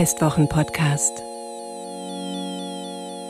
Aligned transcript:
Festwochen-Podcast 0.00 1.12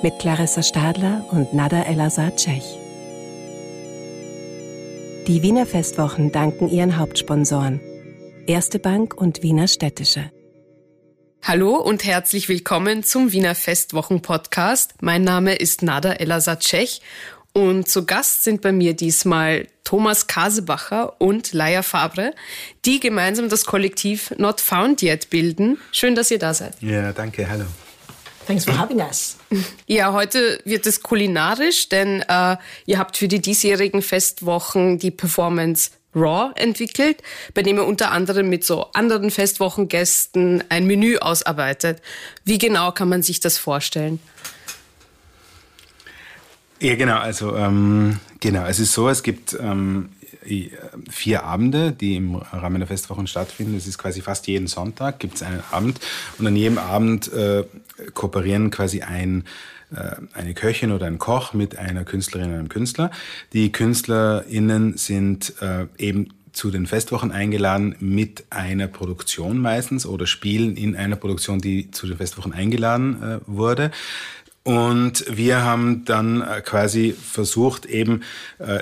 mit 0.04 0.20
Clarissa 0.20 0.62
Stadler 0.62 1.26
und 1.32 1.52
Nada 1.52 1.82
El-Azad-Cech. 1.82 2.62
Die 5.26 5.42
Wiener 5.42 5.66
Festwochen 5.66 6.30
danken 6.30 6.68
ihren 6.68 6.96
Hauptsponsoren 6.96 7.80
Erste 8.46 8.78
Bank 8.78 9.14
und 9.14 9.42
Wiener 9.42 9.66
Städtische. 9.66 10.30
Hallo 11.42 11.74
und 11.74 12.04
herzlich 12.04 12.48
willkommen 12.48 13.02
zum 13.02 13.32
Wiener 13.32 13.56
Festwochen 13.56 14.22
Podcast. 14.22 14.94
Mein 15.00 15.24
Name 15.24 15.56
ist 15.56 15.82
Nada 15.82 16.12
Elazar-Cech 16.12 17.00
und 17.52 17.88
zu 17.88 18.06
Gast 18.06 18.44
sind 18.44 18.60
bei 18.62 18.72
mir 18.72 18.94
diesmal 18.94 19.66
Thomas 19.84 20.26
Kasebacher 20.28 21.20
und 21.20 21.52
Laia 21.52 21.82
Fabre, 21.82 22.32
die 22.84 23.00
gemeinsam 23.00 23.48
das 23.48 23.64
Kollektiv 23.64 24.32
Not 24.38 24.60
Found 24.60 25.02
Yet 25.02 25.30
bilden. 25.30 25.78
Schön, 25.90 26.14
dass 26.14 26.30
ihr 26.30 26.38
da 26.38 26.54
seid. 26.54 26.74
Ja, 26.80 27.12
danke, 27.12 27.48
hallo. 27.48 27.64
Thanks 28.46 28.64
for 28.64 28.78
having 28.78 29.00
us. 29.00 29.36
Ja, 29.86 30.12
heute 30.12 30.60
wird 30.64 30.86
es 30.86 31.02
kulinarisch, 31.02 31.88
denn 31.88 32.22
äh, 32.22 32.56
ihr 32.86 32.98
habt 32.98 33.16
für 33.16 33.26
die 33.26 33.40
diesjährigen 33.40 34.00
Festwochen 34.00 34.98
die 34.98 35.10
Performance 35.10 35.90
Raw 36.14 36.52
entwickelt, 36.56 37.22
bei 37.54 37.62
dem 37.62 37.76
ihr 37.76 37.84
unter 37.84 38.10
anderem 38.10 38.48
mit 38.48 38.64
so 38.64 38.86
anderen 38.92 39.30
Festwochengästen 39.30 40.64
ein 40.68 40.86
Menü 40.86 41.18
ausarbeitet. 41.18 42.02
Wie 42.44 42.58
genau 42.58 42.92
kann 42.92 43.08
man 43.08 43.22
sich 43.22 43.40
das 43.40 43.58
vorstellen? 43.58 44.20
Ja, 46.80 46.94
genau. 46.94 47.18
Also 47.18 47.54
ähm, 47.56 48.18
genau, 48.40 48.64
es 48.64 48.80
ist 48.80 48.92
so, 48.92 49.08
es 49.08 49.22
gibt 49.22 49.56
ähm, 49.60 50.08
vier 51.10 51.44
Abende, 51.44 51.92
die 51.92 52.16
im 52.16 52.36
Rahmen 52.36 52.78
der 52.78 52.86
Festwochen 52.86 53.26
stattfinden. 53.26 53.76
Es 53.76 53.86
ist 53.86 53.98
quasi 53.98 54.22
fast 54.22 54.46
jeden 54.46 54.66
Sonntag 54.66 55.18
gibt 55.18 55.36
es 55.36 55.42
einen 55.42 55.62
Abend 55.70 56.00
und 56.38 56.46
an 56.46 56.56
jedem 56.56 56.78
Abend 56.78 57.30
äh, 57.32 57.64
kooperieren 58.14 58.70
quasi 58.70 59.02
ein 59.02 59.44
äh, 59.94 60.16
eine 60.32 60.54
Köchin 60.54 60.92
oder 60.92 61.06
ein 61.06 61.18
Koch 61.18 61.52
mit 61.52 61.76
einer 61.76 62.04
Künstlerin 62.04 62.48
oder 62.48 62.58
einem 62.60 62.68
Künstler. 62.70 63.10
Die 63.52 63.70
KünstlerInnen 63.72 64.96
sind 64.96 65.54
äh, 65.60 65.86
eben 65.98 66.28
zu 66.52 66.70
den 66.70 66.86
Festwochen 66.86 67.30
eingeladen 67.30 67.94
mit 68.00 68.44
einer 68.50 68.88
Produktion 68.88 69.58
meistens 69.58 70.06
oder 70.06 70.26
spielen 70.26 70.76
in 70.76 70.96
einer 70.96 71.16
Produktion, 71.16 71.60
die 71.60 71.90
zu 71.90 72.06
den 72.06 72.16
Festwochen 72.16 72.52
eingeladen 72.52 73.22
äh, 73.22 73.38
wurde. 73.46 73.90
Und 74.62 75.24
wir 75.28 75.62
haben 75.62 76.04
dann 76.04 76.42
äh, 76.42 76.60
quasi 76.60 77.12
versucht, 77.12 77.86
eben 77.86 78.22
äh, 78.58 78.80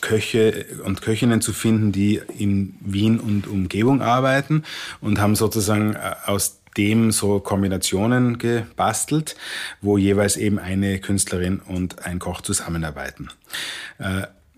Köche 0.00 0.66
und 0.84 1.02
Köchinnen 1.02 1.40
zu 1.40 1.52
finden, 1.52 1.90
die 1.90 2.20
in 2.38 2.76
Wien 2.80 3.18
und 3.18 3.46
Umgebung 3.46 4.02
arbeiten 4.02 4.62
und 5.00 5.20
haben 5.20 5.34
sozusagen 5.34 5.94
äh, 5.94 6.14
aus 6.26 6.60
dem 6.76 7.10
so 7.10 7.40
Kombinationen 7.40 8.38
gebastelt, 8.38 9.34
wo 9.80 9.96
jeweils 9.96 10.36
eben 10.36 10.58
eine 10.58 11.00
Künstlerin 11.00 11.60
und 11.60 12.04
ein 12.04 12.18
Koch 12.18 12.42
zusammenarbeiten. 12.42 13.30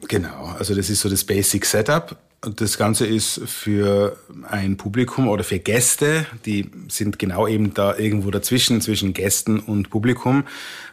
Genau, 0.08 0.47
also 0.58 0.75
das 0.75 0.91
ist 0.91 1.00
so 1.00 1.08
das 1.08 1.22
Basic 1.22 1.64
Setup. 1.64 2.16
Das 2.41 2.78
Ganze 2.78 3.05
ist 3.05 3.41
für 3.47 4.17
ein 4.48 4.77
Publikum 4.77 5.27
oder 5.27 5.42
für 5.42 5.58
Gäste, 5.58 6.25
die 6.44 6.70
sind 6.86 7.19
genau 7.19 7.48
eben 7.48 7.75
da 7.75 7.97
irgendwo 7.97 8.31
dazwischen, 8.31 8.81
zwischen 8.81 9.12
Gästen 9.12 9.58
und 9.58 9.91
Publikum, 9.91 10.44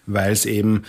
weil 0.07 0.31
es 0.31 0.47
eben 0.47 0.83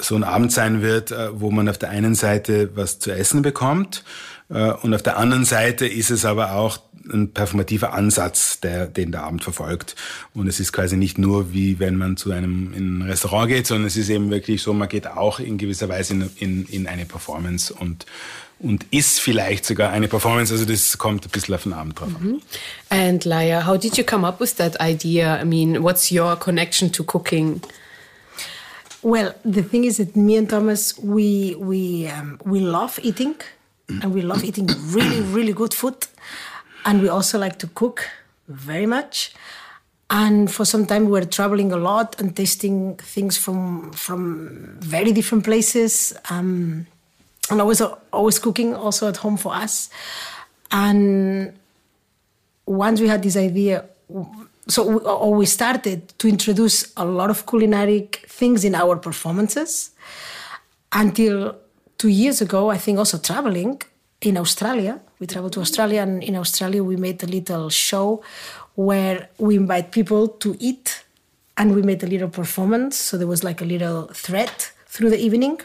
so 0.00 0.16
ein 0.16 0.24
Abend 0.24 0.50
sein 0.50 0.80
wird, 0.80 1.10
äh, 1.10 1.38
wo 1.38 1.50
man 1.50 1.68
auf 1.68 1.76
der 1.76 1.90
einen 1.90 2.14
Seite 2.14 2.70
was 2.74 2.98
zu 2.98 3.10
essen 3.10 3.42
bekommt 3.42 4.04
äh, 4.48 4.72
und 4.72 4.94
auf 4.94 5.02
der 5.02 5.18
anderen 5.18 5.44
Seite 5.44 5.86
ist 5.86 6.10
es 6.10 6.24
aber 6.24 6.52
auch 6.52 6.78
ein 7.12 7.32
performativer 7.32 7.92
Ansatz, 7.92 8.60
der, 8.60 8.86
den 8.86 9.10
der 9.10 9.24
Abend 9.24 9.42
verfolgt. 9.42 9.96
Und 10.34 10.46
es 10.46 10.60
ist 10.60 10.72
quasi 10.72 10.96
nicht 10.96 11.18
nur 11.18 11.52
wie 11.52 11.80
wenn 11.80 11.96
man 11.96 12.16
zu 12.16 12.30
einem 12.30 12.72
in 12.74 12.98
ein 12.98 13.02
Restaurant 13.02 13.48
geht, 13.48 13.66
sondern 13.66 13.86
es 13.88 13.96
ist 13.96 14.08
eben 14.08 14.30
wirklich 14.30 14.62
so, 14.62 14.72
man 14.72 14.88
geht 14.88 15.08
auch 15.08 15.40
in 15.40 15.58
gewisser 15.58 15.88
Weise 15.88 16.14
in, 16.14 16.30
in, 16.36 16.66
in 16.66 16.86
eine 16.86 17.04
Performance 17.04 17.74
und 17.74 18.06
und 18.62 18.86
ist 18.90 19.20
vielleicht 19.20 19.66
sogar 19.66 19.90
eine 19.90 20.08
Performance. 20.08 20.52
Also 20.52 20.64
das 20.64 20.96
kommt 20.96 21.26
ein 21.26 21.30
bisschen 21.30 21.54
auf 21.54 21.64
den 21.64 21.72
Abend 21.72 21.98
drauf 21.98 22.08
an. 22.14 22.22
Mm 22.22 22.34
-hmm. 22.34 22.40
And 22.88 23.24
Laia, 23.24 23.66
how 23.66 23.76
did 23.78 23.96
you 23.96 24.04
come 24.04 24.26
up 24.26 24.40
with 24.40 24.54
that 24.56 24.76
idea? 24.80 25.40
I 25.42 25.44
mean, 25.44 25.82
what's 25.82 26.10
your 26.10 26.36
connection 26.36 26.90
to 26.92 27.04
cooking? 27.04 27.60
Well, 29.02 29.34
the 29.44 29.62
thing 29.62 29.84
is 29.84 29.96
that 29.96 30.14
me 30.14 30.38
and 30.38 30.48
Thomas, 30.48 30.94
we 31.02 31.56
we 31.58 32.08
um, 32.08 32.38
we 32.44 32.60
love 32.60 33.00
eating, 33.02 33.34
and 33.88 34.14
we 34.14 34.22
love 34.22 34.44
eating 34.44 34.70
really 34.92 35.20
really 35.36 35.52
good 35.52 35.74
food, 35.74 36.06
and 36.84 37.02
we 37.02 37.08
also 37.10 37.38
like 37.38 37.56
to 37.58 37.68
cook 37.74 38.08
very 38.46 38.86
much. 38.86 39.32
And 40.08 40.50
for 40.50 40.64
some 40.66 40.86
time, 40.86 41.06
we 41.06 41.10
were 41.10 41.24
traveling 41.26 41.72
a 41.72 41.76
lot 41.76 42.20
and 42.20 42.36
tasting 42.36 42.96
things 43.14 43.36
from 43.36 43.90
from 43.92 44.76
very 44.78 45.12
different 45.12 45.44
places. 45.44 46.14
Um, 46.30 46.86
and 47.50 47.60
I 47.60 47.64
was 47.64 47.80
always 48.12 48.38
cooking 48.38 48.74
also 48.74 49.08
at 49.08 49.18
home 49.18 49.36
for 49.36 49.54
us. 49.54 49.90
And 50.70 51.52
once 52.66 53.00
we 53.00 53.08
had 53.08 53.22
this 53.22 53.36
idea, 53.36 53.84
so 54.68 54.86
we, 54.86 54.96
or 55.04 55.34
we 55.34 55.46
started 55.46 56.08
to 56.18 56.28
introduce 56.28 56.92
a 56.96 57.04
lot 57.04 57.30
of 57.30 57.46
culinary 57.46 58.08
things 58.26 58.64
in 58.64 58.74
our 58.74 58.96
performances 58.96 59.90
until 60.92 61.56
two 61.98 62.08
years 62.08 62.40
ago, 62.40 62.70
I 62.70 62.78
think 62.78 62.98
also 62.98 63.18
traveling 63.18 63.82
in 64.20 64.36
Australia. 64.36 65.00
We 65.18 65.26
traveled 65.26 65.52
to 65.54 65.60
Australia, 65.60 66.02
and 66.02 66.22
in 66.22 66.36
Australia, 66.36 66.82
we 66.82 66.96
made 66.96 67.22
a 67.22 67.26
little 67.26 67.70
show 67.70 68.22
where 68.74 69.28
we 69.38 69.56
invite 69.56 69.92
people 69.92 70.28
to 70.28 70.56
eat 70.58 71.04
and 71.56 71.74
we 71.74 71.82
made 71.82 72.02
a 72.02 72.06
little 72.06 72.28
performance. 72.28 72.96
So 72.96 73.18
there 73.18 73.26
was 73.26 73.44
like 73.44 73.60
a 73.60 73.64
little 73.64 74.06
thread 74.06 74.50
through 74.86 75.10
the 75.10 75.18
evening 75.18 75.60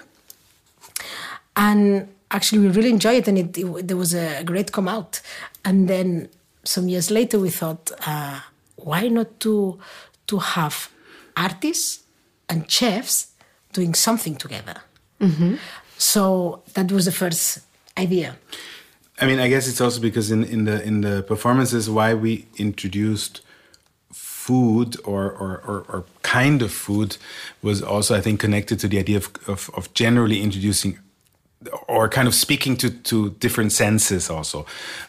and 1.58 2.08
actually 2.32 2.60
we 2.60 2.68
really 2.70 2.92
enjoyed 2.92 3.18
it 3.18 3.28
and 3.28 3.38
it, 3.38 3.58
it, 3.58 3.88
there 3.88 3.98
was 3.98 4.14
a 4.14 4.44
great 4.44 4.72
come 4.72 4.88
out. 4.88 5.20
And 5.66 5.90
then 5.90 6.30
some 6.64 6.88
years 6.88 7.12
later 7.12 7.40
we 7.40 7.50
thought 7.50 7.92
uh, 8.06 8.40
why 8.78 9.10
not 9.10 9.40
to 9.42 9.80
to 10.28 10.38
have 10.38 10.90
artists 11.36 12.04
and 12.48 12.70
chefs 12.72 13.32
doing 13.74 13.94
something 13.94 14.36
together? 14.36 14.82
Mm-hmm. 15.20 15.56
so 15.98 16.62
that 16.76 16.92
was 16.92 17.06
the 17.06 17.12
first 17.12 17.62
idea. 17.98 18.36
I 19.20 19.26
mean 19.26 19.40
i 19.40 19.48
guess 19.50 19.68
it's 19.68 19.82
also 19.82 20.00
because 20.00 20.30
in, 20.30 20.44
in 20.44 20.66
the 20.66 20.84
in 20.84 21.02
the 21.02 21.24
performances 21.24 21.90
why 21.90 22.14
we 22.14 22.46
introduced 22.58 23.42
food 24.48 24.96
or, 25.04 25.24
or, 25.26 25.62
or, 25.68 25.86
or, 25.90 26.06
kind 26.22 26.62
of 26.62 26.72
food 26.72 27.18
was 27.62 27.82
also, 27.82 28.16
I 28.16 28.22
think, 28.22 28.40
connected 28.40 28.80
to 28.80 28.88
the 28.88 28.98
idea 28.98 29.18
of, 29.18 29.30
of, 29.46 29.70
of 29.76 29.94
generally 29.94 30.42
introducing 30.42 31.00
or 31.88 32.08
kind 32.08 32.28
of 32.28 32.36
speaking 32.36 32.78
to, 32.78 32.90
to 32.90 33.32
different 33.32 33.72
senses 33.72 34.30
also. 34.30 34.66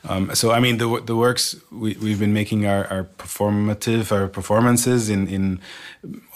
Um, 0.09 0.34
so 0.34 0.50
I 0.50 0.60
mean 0.60 0.78
the 0.78 1.03
the 1.04 1.14
works 1.14 1.56
we, 1.70 1.97
we've 2.00 2.19
been 2.19 2.32
making 2.32 2.64
are, 2.64 2.86
are 2.86 3.04
performative, 3.19 4.10
our 4.12 4.28
performances 4.28 5.10
in 5.10 5.28
in 5.28 5.60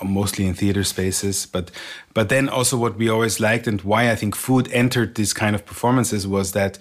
mostly 0.04 0.46
in 0.46 0.54
theater 0.54 0.84
spaces, 0.84 1.46
but 1.46 1.70
but 2.12 2.28
then 2.28 2.48
also 2.48 2.76
what 2.76 2.96
we 2.96 3.08
always 3.08 3.40
liked 3.40 3.66
and 3.66 3.80
why 3.82 4.10
I 4.10 4.14
think 4.14 4.36
food 4.36 4.70
entered 4.72 5.14
these 5.14 5.32
kind 5.32 5.54
of 5.54 5.64
performances 5.64 6.26
was 6.26 6.52
that 6.52 6.78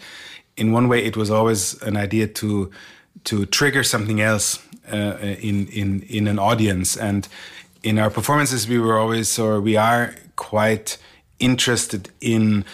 in 0.57 0.73
one 0.73 0.89
way 0.89 1.03
it 1.03 1.15
was 1.15 1.31
always 1.31 1.81
an 1.83 1.95
idea 1.95 2.27
to 2.27 2.69
to 3.23 3.45
trigger 3.45 3.83
something 3.83 4.19
else 4.19 4.59
uh, 4.91 5.17
in 5.21 5.67
in 5.67 6.01
in 6.09 6.27
an 6.27 6.37
audience 6.37 6.97
and 6.97 7.29
in 7.81 7.97
our 7.97 8.09
performances 8.09 8.67
we 8.67 8.77
were 8.77 8.99
always 8.99 9.39
or 9.39 9.61
we 9.61 9.77
are 9.77 10.15
quite 10.35 10.97
interested 11.39 12.09
in 12.19 12.65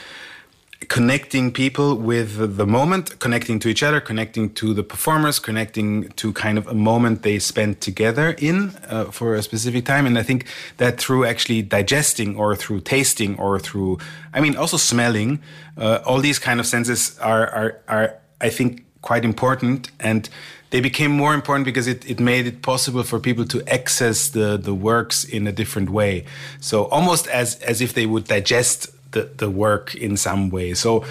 connecting 0.88 1.52
people 1.52 1.96
with 1.96 2.58
the 2.58 2.66
moment, 2.68 3.18
connecting 3.19 3.57
to 3.60 3.68
each 3.68 3.81
other, 3.81 4.00
connecting 4.00 4.54
to 4.54 4.74
the 4.74 4.84
performers, 4.84 5.40
connecting 5.40 6.10
to 6.10 6.31
kind 6.34 6.57
of 6.57 6.68
a 6.68 6.74
moment 6.74 7.24
they 7.24 7.40
spent 7.40 7.81
together 7.81 8.36
in 8.38 8.69
uh, 8.88 9.06
for 9.06 9.34
a 9.34 9.42
specific 9.42 9.86
time. 9.86 10.06
And 10.06 10.18
I 10.19 10.24
think 10.24 10.46
that 10.78 11.00
through 11.00 11.25
actually 11.25 11.63
digesting 11.63 12.38
or 12.38 12.56
through 12.56 12.81
tasting 12.81 13.38
or 13.40 13.60
through, 13.60 13.98
I 14.34 14.40
mean, 14.40 14.56
also 14.56 14.78
smelling, 14.78 15.42
uh, 15.78 16.00
all 16.06 16.19
these 16.19 16.38
kind 16.38 16.60
of 16.60 16.68
senses 16.68 17.18
are, 17.19 17.48
are, 17.50 17.81
are, 17.88 18.13
I 18.40 18.50
think, 18.50 18.86
quite 19.01 19.25
important. 19.25 19.90
And 20.00 20.30
they 20.69 20.81
became 20.81 21.12
more 21.12 21.34
important 21.34 21.66
because 21.66 21.88
it, 21.88 22.07
it 22.10 22.19
made 22.19 22.46
it 22.46 22.62
possible 22.62 23.01
for 23.04 23.19
people 23.19 23.46
to 23.46 23.68
access 23.68 24.30
the, 24.30 24.57
the 24.57 24.75
works 24.75 25.24
in 25.24 25.48
a 25.48 25.51
different 25.51 25.90
way. 25.90 26.25
So 26.60 26.86
almost 26.86 27.28
as, 27.28 27.56
as 27.62 27.81
if 27.81 27.94
they 27.94 28.06
would 28.06 28.25
digest 28.25 28.92
the, 29.12 29.30
the 29.38 29.50
work 29.50 29.95
in 29.95 30.18
some 30.18 30.50
way. 30.50 30.74
So 30.74 31.06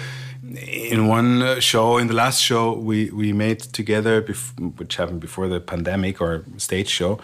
in 0.55 1.07
one 1.07 1.59
show, 1.59 1.97
in 1.97 2.07
the 2.07 2.13
last 2.13 2.41
show 2.41 2.73
we, 2.73 3.09
we 3.09 3.33
made 3.33 3.59
together, 3.59 4.21
which 4.77 4.95
happened 4.95 5.19
before 5.19 5.47
the 5.47 5.59
pandemic 5.59 6.21
or 6.21 6.43
stage 6.57 6.89
show, 6.89 7.19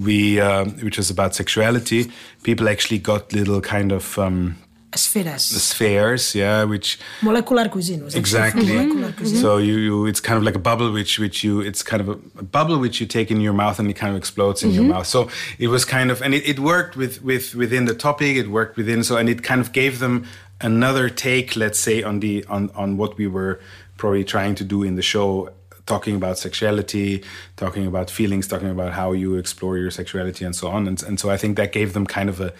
we 0.00 0.40
um, 0.40 0.70
which 0.80 0.96
was 0.96 1.10
about 1.10 1.34
sexuality. 1.34 2.10
People 2.42 2.68
actually 2.68 2.98
got 2.98 3.32
little 3.32 3.60
kind 3.60 3.92
of 3.92 4.18
um, 4.18 4.56
Spheres. 4.94 5.50
the 5.50 5.60
spheres, 5.60 6.34
yeah, 6.34 6.64
which 6.64 6.98
molecular 7.22 7.68
cuisine 7.68 8.04
was 8.04 8.14
exactly. 8.14 8.64
Mm-hmm. 8.64 8.76
molecular 8.76 9.12
cuisine. 9.12 9.40
So 9.40 9.56
you, 9.56 9.76
you, 9.76 10.06
it's 10.06 10.20
kind 10.20 10.36
of 10.36 10.44
like 10.44 10.54
a 10.54 10.58
bubble 10.58 10.92
which 10.92 11.18
which 11.18 11.42
you, 11.42 11.60
it's 11.60 11.82
kind 11.82 12.00
of 12.00 12.08
a, 12.08 12.18
a 12.38 12.42
bubble 12.42 12.78
which 12.78 13.00
you 13.00 13.06
take 13.06 13.30
in 13.30 13.40
your 13.40 13.54
mouth 13.54 13.78
and 13.78 13.88
it 13.88 13.94
kind 13.94 14.10
of 14.10 14.18
explodes 14.18 14.62
in 14.62 14.70
your 14.70 14.82
mm-hmm. 14.82 14.92
mouth. 14.92 15.06
So 15.06 15.30
it 15.58 15.68
was 15.68 15.84
kind 15.84 16.10
of, 16.10 16.20
and 16.20 16.34
it, 16.34 16.46
it 16.46 16.58
worked 16.60 16.96
with 16.96 17.22
with 17.22 17.54
within 17.54 17.86
the 17.86 17.94
topic. 17.94 18.36
It 18.36 18.48
worked 18.48 18.76
within, 18.76 19.02
so 19.02 19.16
and 19.16 19.28
it 19.28 19.42
kind 19.42 19.60
of 19.60 19.72
gave 19.72 19.98
them 19.98 20.26
another 20.60 21.08
take, 21.08 21.56
let's 21.56 21.78
say, 21.78 22.02
on 22.02 22.20
the 22.20 22.44
on 22.46 22.70
on 22.74 22.96
what 22.96 23.16
we 23.16 23.26
were 23.26 23.60
probably 23.96 24.24
trying 24.24 24.54
to 24.56 24.64
do 24.64 24.82
in 24.82 24.96
the 24.96 25.02
show 25.02 25.50
talking 25.86 26.16
about 26.16 26.38
sexuality, 26.38 27.24
talking 27.56 27.86
about 27.86 28.10
feelings, 28.10 28.46
talking 28.46 28.70
about 28.70 28.92
how 28.92 29.12
you 29.12 29.36
explore 29.36 29.76
your 29.78 29.90
sexuality 29.90 30.44
and 30.44 30.54
so 30.54 30.68
on. 30.68 30.86
And, 30.86 31.02
and 31.02 31.18
so 31.18 31.30
I 31.30 31.36
think 31.36 31.56
that 31.56 31.72
gave 31.72 31.92
them 31.92 32.06
kind 32.06 32.28
of 32.28 32.40
a, 32.40 32.52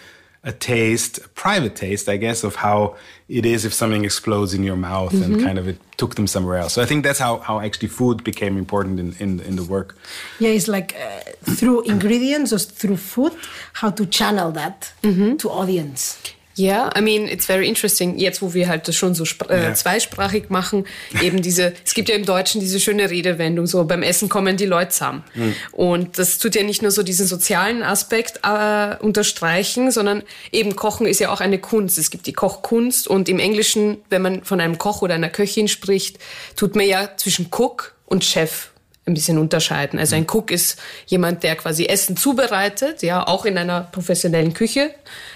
a 0.43 0.51
taste, 0.51 1.19
a 1.19 1.29
private 1.29 1.75
taste, 1.75 2.09
I 2.09 2.17
guess, 2.17 2.43
of 2.43 2.55
how 2.55 2.95
it 3.29 3.45
is 3.45 3.63
if 3.63 3.73
something 3.73 4.03
explodes 4.03 4.53
in 4.53 4.63
your 4.63 4.75
mouth 4.75 5.13
and 5.13 5.41
kind 5.41 5.57
of 5.57 5.67
it 5.67 5.77
took 5.95 6.15
them 6.15 6.27
somewhere 6.27 6.57
else. 6.57 6.73
So 6.73 6.81
I 6.81 6.85
think 6.85 7.03
that's 7.05 7.19
how, 7.19 7.37
how 7.37 7.61
actually 7.61 7.87
food 7.87 8.23
became 8.23 8.57
important 8.57 8.99
in, 8.99 9.15
in, 9.19 9.39
in 9.39 9.55
the 9.55 9.63
work. 9.63 9.95
Yeah, 10.39 10.49
it's 10.49 10.67
like 10.67 10.95
uh, 10.95 11.21
through 11.55 11.83
ingredients 11.83 12.51
or 12.51 12.59
through 12.59 12.97
food, 12.97 13.33
how 13.73 13.91
to 13.91 14.05
channel 14.05 14.51
that 14.51 14.91
to 15.37 15.49
audience. 15.49 16.17
Ja, 16.55 16.91
I 16.97 17.01
mean, 17.01 17.27
it's 17.27 17.45
very 17.47 17.67
interesting. 17.67 18.17
Jetzt, 18.17 18.41
wo 18.41 18.53
wir 18.53 18.67
halt 18.67 18.87
das 18.87 18.95
schon 18.95 19.15
so 19.15 19.23
äh, 19.49 19.63
Ja. 19.63 19.73
zweisprachig 19.73 20.49
machen, 20.49 20.85
eben 21.21 21.41
diese, 21.41 21.73
es 21.83 21.93
gibt 21.95 22.09
ja 22.09 22.15
im 22.15 22.25
Deutschen 22.25 22.61
diese 22.61 22.79
schöne 22.79 23.09
Redewendung, 23.09 23.65
so 23.65 23.83
beim 23.85 24.03
Essen 24.03 24.29
kommen 24.29 24.55
die 24.57 24.65
Leute 24.67 24.89
zusammen. 24.89 25.23
Und 25.71 26.19
das 26.19 26.37
tut 26.37 26.53
ja 26.55 26.63
nicht 26.63 26.81
nur 26.81 26.91
so 26.91 27.01
diesen 27.01 27.25
sozialen 27.25 27.81
Aspekt 27.81 28.41
äh, 28.43 28.95
unterstreichen, 29.03 29.89
sondern 29.91 30.21
eben 30.51 30.75
Kochen 30.75 31.07
ist 31.07 31.19
ja 31.19 31.31
auch 31.31 31.41
eine 31.41 31.57
Kunst. 31.57 31.97
Es 31.97 32.11
gibt 32.11 32.27
die 32.27 32.33
Kochkunst 32.33 33.07
und 33.07 33.29
im 33.29 33.39
Englischen, 33.39 33.97
wenn 34.09 34.21
man 34.21 34.43
von 34.43 34.59
einem 34.61 34.77
Koch 34.77 35.01
oder 35.01 35.15
einer 35.15 35.29
Köchin 35.29 35.67
spricht, 35.67 36.19
tut 36.55 36.75
man 36.75 36.85
ja 36.87 37.09
zwischen 37.17 37.47
Cook 37.51 37.95
und 38.05 38.23
Chef 38.23 38.69
ein 39.05 39.13
bisschen 39.13 39.37
unterscheiden. 39.37 39.99
Also 39.99 40.15
ein 40.15 40.25
Cook 40.29 40.49
ist 40.49 40.79
jemand, 41.07 41.43
der 41.43 41.55
quasi 41.55 41.85
Essen 41.85 42.15
zubereitet, 42.15 43.03
ja, 43.03 43.27
auch 43.27 43.45
in 43.45 43.57
einer 43.57 43.81
professionellen 43.81 44.53
Küche. 44.53 44.91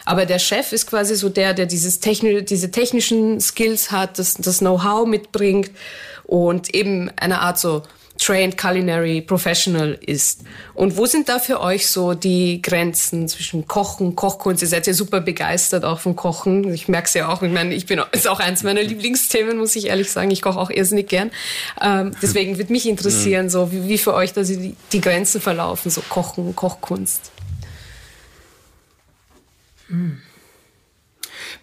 Aber 0.06 0.26
der 0.26 0.40
Chef 0.40 0.72
ist 0.72 0.88
quasi 0.88 1.16
so 1.16 1.28
der, 1.28 1.54
der 1.54 1.66
dieses 1.66 2.00
Techni 2.00 2.44
diese 2.46 2.72
technischen 2.72 3.42
Skills 3.42 3.92
hat, 3.92 4.20
das, 4.20 4.36
das 4.36 4.60
Know-how 4.60 5.06
mitbringt 5.06 5.72
und 6.24 6.74
eben 6.74 7.12
eine 7.18 7.42
Art 7.42 7.60
so 7.60 7.84
trained 8.18 8.58
culinary 8.58 9.22
professional 9.22 9.98
ist. 10.02 10.42
Und 10.74 10.98
wo 10.98 11.06
sind 11.06 11.30
da 11.30 11.40
für 11.40 11.60
euch 11.62 11.88
so 11.88 12.14
die 12.16 12.62
Grenzen 12.62 13.28
zwischen 13.28 13.68
Kochen, 13.68 14.16
Kochkunst? 14.16 14.62
Ihr 14.64 14.68
seid 14.68 14.88
ja 14.88 14.94
super 14.94 15.22
begeistert 15.22 15.86
auch 15.86 16.00
vom 16.00 16.16
Kochen. 16.16 16.74
Ich 16.74 16.88
merke 16.88 17.06
es 17.08 17.14
ja 17.14 17.30
auch. 17.30 17.44
Ich 17.44 17.52
meine, 17.52 17.74
ich 17.76 17.86
bin 17.86 18.02
ist 18.12 18.28
auch 18.28 18.40
eins 18.40 18.64
meiner 18.64 18.82
Lieblingsthemen, 18.82 19.58
muss 19.58 19.76
ich 19.76 19.88
ehrlich 19.88 20.12
sagen. 20.12 20.32
Ich 20.32 20.42
koche 20.42 20.60
auch 20.60 20.70
irrsinnig 20.70 21.08
gern. 21.08 21.32
Ähm, 21.82 22.16
deswegen 22.22 22.58
würde 22.58 22.72
mich 22.72 22.88
interessieren, 22.88 23.50
so 23.50 23.72
wie, 23.72 23.88
wie 23.88 23.98
für 23.98 24.14
euch 24.14 24.34
da 24.34 24.42
die, 24.44 24.76
die 24.92 25.02
Grenzen 25.02 25.40
verlaufen, 25.40 25.92
so 25.92 26.02
Kochen, 26.10 26.56
Kochkunst. 26.56 27.32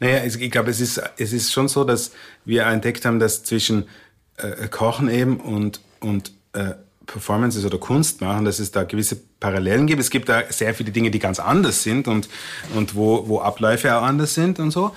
Naja, 0.00 0.18
es- 0.24 0.36
ich 0.36 0.50
glaube, 0.50 0.70
es 0.70 0.80
ist, 0.80 1.00
es 1.18 1.32
ist 1.32 1.52
schon 1.52 1.68
so, 1.68 1.84
dass 1.84 2.12
wir 2.44 2.64
entdeckt 2.66 3.04
haben, 3.04 3.18
dass 3.18 3.42
zwischen 3.44 3.88
äh, 4.36 4.68
Kochen 4.68 5.08
eben 5.08 5.40
und, 5.40 5.80
und 6.00 6.32
äh, 6.54 6.74
Performances 7.06 7.64
oder 7.64 7.78
Kunst 7.78 8.20
machen, 8.20 8.44
dass 8.44 8.58
es 8.58 8.70
da 8.70 8.84
gewisse 8.84 9.16
Parallelen 9.40 9.86
gibt. 9.86 10.00
Es 10.00 10.10
gibt 10.10 10.28
da 10.28 10.42
sehr 10.48 10.74
viele 10.74 10.90
Dinge, 10.90 11.10
die 11.10 11.18
ganz 11.18 11.38
anders 11.38 11.82
sind 11.82 12.08
und, 12.08 12.28
und 12.74 12.94
wo, 12.94 13.28
wo 13.28 13.40
Abläufe 13.40 13.94
auch 13.94 14.02
anders 14.02 14.34
sind 14.34 14.58
und 14.58 14.70
so. 14.70 14.94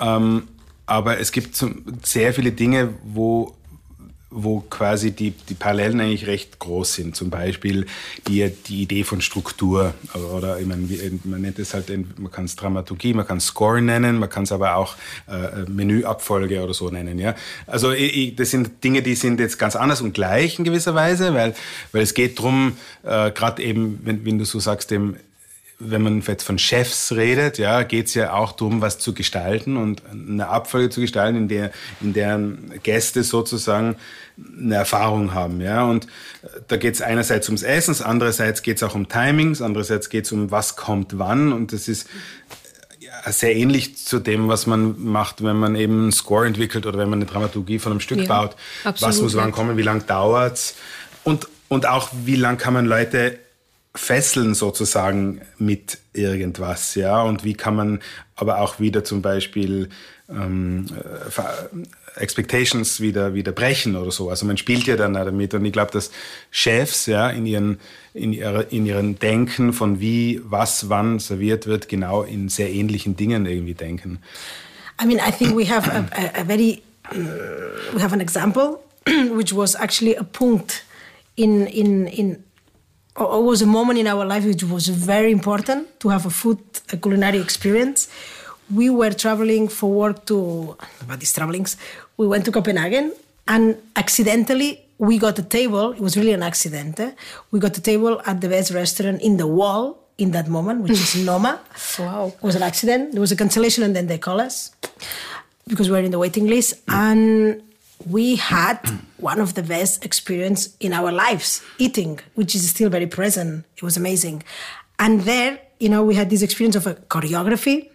Ähm, 0.00 0.48
aber 0.86 1.20
es 1.20 1.30
gibt 1.30 1.64
sehr 2.02 2.34
viele 2.34 2.50
Dinge, 2.50 2.94
wo 3.04 3.54
wo 4.30 4.60
quasi 4.60 5.10
die, 5.10 5.32
die 5.32 5.54
Parallelen 5.54 6.00
eigentlich 6.00 6.26
recht 6.26 6.58
groß 6.60 6.94
sind. 6.94 7.16
Zum 7.16 7.30
Beispiel 7.30 7.86
die, 8.28 8.48
die 8.66 8.82
Idee 8.82 9.02
von 9.02 9.20
Struktur. 9.20 9.94
Oder 10.34 10.60
ich 10.60 10.66
meine, 10.66 10.88
man 11.24 11.40
nennt 11.40 11.58
es 11.58 11.74
halt, 11.74 11.90
man 12.18 12.30
kann 12.30 12.44
es 12.44 12.54
Dramaturgie, 12.54 13.12
man 13.12 13.26
kann 13.26 13.40
Score 13.40 13.82
nennen, 13.82 14.18
man 14.18 14.30
kann 14.30 14.44
es 14.44 14.52
aber 14.52 14.76
auch 14.76 14.94
äh, 15.26 15.68
Menüabfolge 15.68 16.62
oder 16.62 16.74
so 16.74 16.90
nennen. 16.90 17.18
Ja? 17.18 17.34
Also 17.66 17.90
ich, 17.90 18.36
das 18.36 18.50
sind 18.50 18.84
Dinge, 18.84 19.02
die 19.02 19.16
sind 19.16 19.40
jetzt 19.40 19.58
ganz 19.58 19.74
anders 19.74 20.00
und 20.00 20.14
gleich 20.14 20.58
in 20.58 20.64
gewisser 20.64 20.94
Weise, 20.94 21.34
weil, 21.34 21.54
weil 21.90 22.02
es 22.02 22.14
geht 22.14 22.38
drum, 22.38 22.76
äh, 23.02 23.32
gerade 23.32 23.62
eben, 23.62 24.00
wenn, 24.04 24.24
wenn 24.24 24.38
du 24.38 24.44
so 24.44 24.60
sagst, 24.60 24.92
dem, 24.92 25.16
wenn 25.80 26.02
man 26.02 26.20
jetzt 26.20 26.42
von 26.42 26.58
Chefs 26.58 27.12
redet, 27.12 27.58
ja, 27.58 27.82
geht's 27.82 28.12
ja 28.14 28.34
auch 28.34 28.52
darum, 28.52 28.82
was 28.82 28.98
zu 28.98 29.14
gestalten 29.14 29.78
und 29.78 30.02
eine 30.12 30.46
Abfolge 30.48 30.90
zu 30.90 31.00
gestalten, 31.00 31.36
in 31.38 31.48
der, 31.48 31.72
in 32.02 32.12
deren 32.12 32.72
Gäste 32.82 33.24
sozusagen 33.24 33.96
eine 34.58 34.74
Erfahrung 34.74 35.32
haben, 35.32 35.60
ja. 35.60 35.84
Und 35.84 36.06
da 36.68 36.76
geht's 36.76 37.00
einerseits 37.00 37.48
ums 37.48 37.62
Essen, 37.62 37.96
andererseits 38.04 38.62
geht's 38.62 38.82
auch 38.82 38.94
um 38.94 39.08
Timings, 39.08 39.62
andererseits 39.62 40.10
geht's 40.10 40.30
um 40.32 40.50
was 40.50 40.76
kommt 40.76 41.18
wann 41.18 41.52
und 41.52 41.72
das 41.72 41.88
ist 41.88 42.08
ja, 43.00 43.32
sehr 43.32 43.56
ähnlich 43.56 43.96
zu 43.96 44.18
dem, 44.18 44.48
was 44.48 44.66
man 44.66 45.02
macht, 45.02 45.42
wenn 45.42 45.56
man 45.56 45.76
eben 45.76 46.02
einen 46.02 46.12
Score 46.12 46.46
entwickelt 46.46 46.84
oder 46.84 46.98
wenn 46.98 47.08
man 47.08 47.20
eine 47.20 47.26
Dramaturgie 47.30 47.78
von 47.78 47.92
einem 47.92 48.00
Stück 48.00 48.20
Ja, 48.20 48.26
baut. 48.26 48.56
absolut, 48.84 49.14
was 49.14 49.22
muss 49.22 49.34
wann 49.34 49.52
kommen, 49.52 49.78
wie 49.78 49.82
lang 49.82 50.06
dauert's 50.06 50.76
und, 51.24 51.48
und 51.68 51.86
auch 51.86 52.10
wie 52.24 52.36
lang 52.36 52.58
kann 52.58 52.74
man 52.74 52.84
Leute 52.84 53.38
fesseln 53.94 54.54
sozusagen 54.54 55.40
mit 55.58 55.98
irgendwas, 56.12 56.94
ja, 56.94 57.22
und 57.22 57.44
wie 57.44 57.54
kann 57.54 57.74
man 57.74 58.00
aber 58.36 58.60
auch 58.60 58.78
wieder 58.78 59.04
zum 59.04 59.20
Beispiel 59.20 59.88
ähm, 60.28 60.86
äh, 60.96 62.20
Expectations 62.20 63.00
wieder, 63.00 63.34
wieder 63.34 63.52
brechen 63.52 63.96
oder 63.96 64.10
so. 64.10 64.30
Also 64.30 64.46
man 64.46 64.56
spielt 64.56 64.86
ja 64.86 64.96
dann 64.96 65.14
damit 65.14 65.54
und 65.54 65.64
ich 65.64 65.72
glaube, 65.72 65.92
dass 65.92 66.10
Chefs 66.50 67.06
ja 67.06 67.30
in 67.30 67.46
ihren, 67.46 67.80
in, 68.14 68.32
ihrer, 68.32 68.70
in 68.72 68.86
ihren 68.86 69.18
Denken 69.18 69.72
von 69.72 70.00
wie, 70.00 70.40
was, 70.44 70.88
wann 70.88 71.18
serviert 71.18 71.66
wird, 71.66 71.88
genau 71.88 72.22
in 72.22 72.48
sehr 72.48 72.70
ähnlichen 72.70 73.16
Dingen 73.16 73.46
irgendwie 73.46 73.74
denken. 73.74 74.20
I 75.00 75.06
mean, 75.06 75.18
I 75.18 75.32
think 75.32 75.56
we 75.56 75.64
have 75.64 75.90
a, 75.90 76.04
a, 76.12 76.40
a 76.40 76.44
very, 76.44 76.82
we 77.12 78.02
have 78.02 78.12
an 78.12 78.20
example, 78.20 78.80
which 79.34 79.54
was 79.54 79.74
actually 79.74 80.16
a 80.16 80.24
punct 80.24 80.84
in 81.36 81.66
in 81.66 82.06
in. 82.06 82.44
Or 83.16 83.42
was 83.42 83.60
a 83.60 83.66
moment 83.66 83.98
in 83.98 84.06
our 84.06 84.24
life 84.24 84.44
which 84.44 84.62
was 84.62 84.88
very 84.88 85.32
important 85.32 85.98
to 86.00 86.08
have 86.10 86.26
a 86.26 86.30
food, 86.30 86.58
a 86.92 86.96
culinary 86.96 87.38
experience. 87.40 88.08
We 88.72 88.88
were 88.88 89.10
traveling 89.10 89.68
for 89.68 89.90
work 89.90 90.26
to, 90.26 90.76
about 91.02 91.18
these 91.20 91.32
travelings, 91.32 91.76
we 92.16 92.26
went 92.28 92.44
to 92.44 92.52
Copenhagen 92.52 93.12
and 93.48 93.76
accidentally 93.96 94.80
we 94.98 95.18
got 95.18 95.38
a 95.38 95.42
table. 95.42 95.90
It 95.92 96.00
was 96.00 96.16
really 96.16 96.32
an 96.32 96.42
accident. 96.42 97.00
eh? 97.00 97.12
We 97.50 97.58
got 97.58 97.76
a 97.76 97.80
table 97.80 98.20
at 98.26 98.40
the 98.40 98.48
best 98.48 98.70
restaurant 98.72 99.22
in 99.22 99.38
the 99.38 99.46
wall 99.46 99.98
in 100.18 100.30
that 100.32 100.46
moment, 100.48 100.82
which 100.82 100.92
is 100.92 101.16
Noma. 101.24 101.58
Wow. 101.98 102.28
It 102.36 102.42
was 102.42 102.54
an 102.54 102.62
accident. 102.62 103.12
There 103.12 103.20
was 103.20 103.32
a 103.32 103.36
cancellation, 103.36 103.82
and 103.82 103.96
then 103.96 104.06
they 104.06 104.18
call 104.18 104.40
us 104.40 104.70
because 105.66 105.88
we 105.88 105.96
were 105.96 106.02
in 106.04 106.10
the 106.10 106.18
waiting 106.18 106.46
list, 106.46 106.74
and 106.88 107.62
we 108.06 108.36
had 108.36 108.78
one 109.18 109.40
of 109.40 109.54
the 109.54 109.62
best 109.62 110.04
experience 110.04 110.76
in 110.80 110.92
our 110.92 111.12
lives 111.12 111.62
eating, 111.78 112.20
which 112.34 112.54
is 112.54 112.68
still 112.68 112.88
very 112.88 113.06
present. 113.06 113.64
It 113.76 113.82
was 113.82 113.96
amazing, 113.96 114.42
and 114.98 115.22
there, 115.22 115.60
you 115.78 115.88
know, 115.88 116.02
we 116.04 116.14
had 116.14 116.30
this 116.30 116.42
experience 116.42 116.76
of 116.76 116.86
a 116.86 116.94
choreography, 116.94 117.90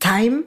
time, 0.00 0.46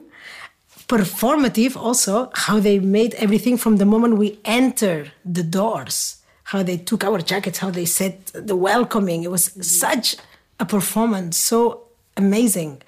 performative 0.88 1.76
also 1.76 2.30
how 2.34 2.60
they 2.60 2.78
made 2.78 3.14
everything 3.14 3.56
from 3.56 3.76
the 3.76 3.84
moment 3.84 4.16
we 4.18 4.38
enter 4.44 5.10
the 5.24 5.42
doors 5.42 6.22
how 6.44 6.62
they 6.62 6.76
took 6.76 7.02
our 7.02 7.18
jackets 7.18 7.58
how 7.58 7.70
they 7.70 7.84
said 7.84 8.24
the 8.26 8.54
welcoming 8.54 9.24
it 9.24 9.30
was 9.30 9.50
such 9.66 10.16
a 10.60 10.64
performance 10.64 11.36
so 11.36 11.82
amazing 12.16 12.80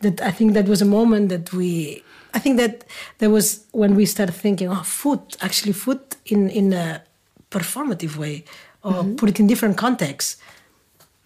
that 0.00 0.20
i 0.22 0.30
think 0.30 0.52
that 0.52 0.66
was 0.66 0.80
a 0.80 0.84
moment 0.84 1.28
that 1.28 1.52
we 1.52 2.04
i 2.34 2.38
think 2.38 2.56
that 2.56 2.84
there 3.18 3.30
was 3.30 3.64
when 3.72 3.94
we 3.94 4.04
started 4.06 4.32
thinking 4.34 4.68
oh 4.68 4.82
food 4.82 5.20
actually 5.40 5.72
food 5.72 6.00
in 6.26 6.50
in 6.50 6.72
a 6.72 7.02
performative 7.50 8.16
way 8.16 8.44
or 8.82 8.92
mm-hmm. 8.92 9.16
put 9.16 9.28
it 9.28 9.40
in 9.40 9.46
different 9.46 9.76
contexts 9.76 10.36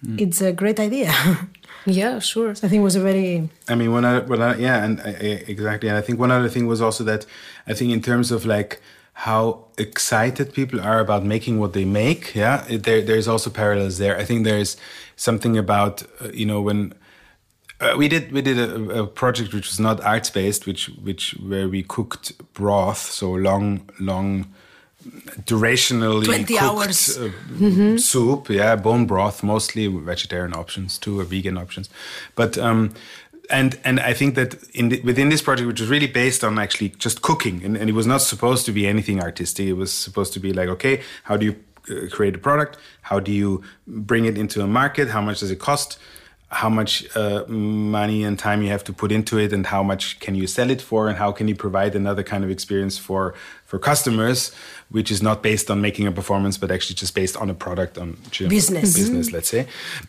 mm. 0.04 0.20
it's 0.20 0.40
a 0.40 0.52
great 0.52 0.78
idea 0.80 1.12
Yeah, 1.86 2.18
sure. 2.18 2.50
i 2.50 2.54
think 2.54 2.74
it 2.74 2.82
was 2.90 2.96
a 2.96 3.00
very 3.00 3.48
I 3.68 3.74
mean, 3.74 3.92
one 3.92 4.04
other, 4.04 4.26
one 4.26 4.40
other 4.40 4.60
yeah, 4.60 4.84
and 4.84 5.00
I, 5.00 5.10
I- 5.10 5.44
exactly. 5.46 5.88
And 5.88 5.98
I 5.98 6.00
think 6.00 6.18
one 6.18 6.30
other 6.30 6.48
thing 6.48 6.66
was 6.66 6.80
also 6.80 7.04
that 7.04 7.26
I 7.66 7.74
think 7.74 7.92
in 7.92 8.00
terms 8.00 8.30
of 8.30 8.46
like 8.46 8.80
how 9.14 9.66
excited 9.78 10.52
people 10.54 10.80
are 10.80 10.98
about 10.98 11.24
making 11.24 11.60
what 11.60 11.72
they 11.72 11.84
make, 11.84 12.34
yeah, 12.34 12.64
it, 12.68 12.82
there 12.84 13.02
there's 13.02 13.28
also 13.28 13.50
parallels 13.50 13.98
there. 13.98 14.18
I 14.18 14.24
think 14.24 14.44
there's 14.44 14.76
something 15.16 15.58
about 15.58 16.02
uh, 16.20 16.28
you 16.32 16.46
know 16.46 16.60
when. 16.60 16.94
Uh, 17.84 17.96
we 17.96 18.08
did 18.08 18.32
we 18.32 18.40
did 18.40 18.58
a, 18.58 19.02
a 19.02 19.06
project 19.06 19.52
which 19.52 19.68
was 19.68 19.78
not 19.78 20.00
arts 20.02 20.30
based, 20.30 20.66
which 20.66 20.86
which 21.02 21.32
where 21.32 21.68
we 21.68 21.82
cooked 21.82 22.32
broth, 22.54 22.98
so 22.98 23.30
long 23.32 23.88
long 24.00 24.46
durationally 25.44 26.24
20 26.24 26.44
cooked, 26.44 26.62
hours. 26.62 27.18
uh, 27.18 27.98
soup, 27.98 28.48
yeah, 28.48 28.74
bone 28.74 29.06
broth, 29.06 29.42
mostly 29.42 29.86
vegetarian 29.86 30.54
options 30.54 30.98
too, 30.98 31.20
or 31.20 31.24
vegan 31.24 31.58
options. 31.58 31.90
But 32.34 32.56
um, 32.56 32.94
and 33.50 33.78
and 33.84 34.00
I 34.00 34.14
think 34.14 34.34
that 34.36 34.62
in 34.72 34.88
the, 34.88 35.00
within 35.02 35.28
this 35.28 35.42
project, 35.42 35.66
which 35.66 35.80
was 35.80 35.90
really 35.90 36.06
based 36.06 36.42
on 36.42 36.58
actually 36.58 36.90
just 36.90 37.20
cooking, 37.20 37.62
and, 37.64 37.76
and, 37.76 37.90
it 37.90 37.92
was 37.92 38.06
not 38.06 38.22
supposed 38.22 38.64
to 38.66 38.72
be 38.72 38.86
anything 38.86 39.20
artistic. 39.20 39.66
It 39.66 39.74
was 39.74 39.92
supposed 39.92 40.32
to 40.34 40.40
be 40.40 40.52
like, 40.54 40.68
okay, 40.68 41.02
how 41.24 41.36
do 41.36 41.46
you 41.46 41.56
uh, 41.90 42.08
create 42.10 42.34
a 42.34 42.38
product? 42.38 42.78
How 43.02 43.20
do 43.20 43.30
you 43.30 43.62
bring 43.86 44.24
it 44.24 44.38
into 44.38 44.62
a 44.62 44.66
market? 44.66 45.08
How 45.08 45.20
much 45.20 45.40
does 45.40 45.50
it 45.50 45.58
cost? 45.58 45.98
How 46.62 46.70
much 46.70 46.92
uh, 47.16 47.44
money 47.48 48.24
and 48.26 48.38
time 48.38 48.62
you 48.62 48.70
have 48.70 48.84
to 48.84 48.92
put 48.92 49.10
into 49.10 49.38
it, 49.38 49.52
and 49.52 49.66
how 49.66 49.82
much 49.82 50.18
can 50.20 50.34
you 50.34 50.46
sell 50.46 50.70
it 50.70 50.80
for, 50.80 51.08
and 51.08 51.16
how 51.18 51.32
can 51.32 51.48
you 51.48 51.56
provide 51.56 51.92
another 51.96 52.22
kind 52.22 52.44
of 52.44 52.50
experience 52.50 52.96
for 53.06 53.34
for 53.64 53.78
customers, 53.78 54.52
which 54.90 55.10
is 55.10 55.20
not 55.22 55.42
based 55.42 55.70
on 55.70 55.80
making 55.80 56.06
a 56.06 56.12
performance, 56.12 56.56
but 56.58 56.70
actually 56.70 56.94
just 56.94 57.14
based 57.14 57.36
on 57.36 57.50
a 57.50 57.54
product 57.54 57.98
on 57.98 58.16
business, 58.48 58.94
business, 58.94 59.32
let's 59.32 59.48
say. 59.48 59.66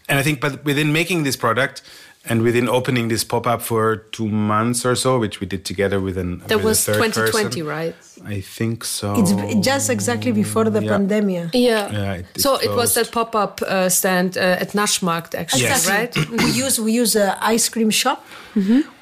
And 0.08 0.20
I 0.20 0.24
think, 0.24 0.40
but 0.40 0.64
within 0.64 0.94
making 0.94 1.24
this 1.24 1.36
product, 1.36 1.82
and 2.30 2.42
within 2.42 2.68
opening 2.68 3.08
this 3.10 3.24
pop 3.24 3.46
up 3.48 3.62
for 3.62 3.98
two 4.12 4.28
months 4.28 4.86
or 4.86 4.96
so, 4.96 5.20
which 5.20 5.40
we 5.40 5.46
did 5.48 5.64
together 5.66 6.00
with 6.00 6.18
an 6.18 6.40
that 6.48 6.58
with 6.58 6.66
was 6.66 6.86
2020, 6.86 7.48
person, 7.62 7.66
right? 7.68 7.96
I 8.26 8.42
think 8.42 8.84
so. 8.84 9.14
It's 9.18 9.34
just 9.68 9.90
exactly 9.90 10.32
before 10.32 10.70
the 10.70 10.82
Yeah. 10.84 10.92
pandemic. 10.98 11.50
Yeah. 11.54 11.92
Yeah, 11.92 12.14
it- 12.14 12.26
it 12.36 12.42
so 12.42 12.56
it 12.58 12.72
was 12.76 12.94
that 12.96 13.12
pop 13.12 13.36
up 13.36 13.62
uh, 13.62 13.90
stand 13.90 14.38
uh, 14.38 14.62
at 14.64 14.70
Naschmarkt, 14.74 15.36
actually, 15.36 15.64
Yes. 15.64 15.88
right? 15.88 16.16
we 16.32 16.50
use 16.66 16.80
we 16.80 16.92
use 17.02 17.16
a 17.16 17.38
ice 17.56 17.70
cream 17.70 17.90
shop, 17.92 18.26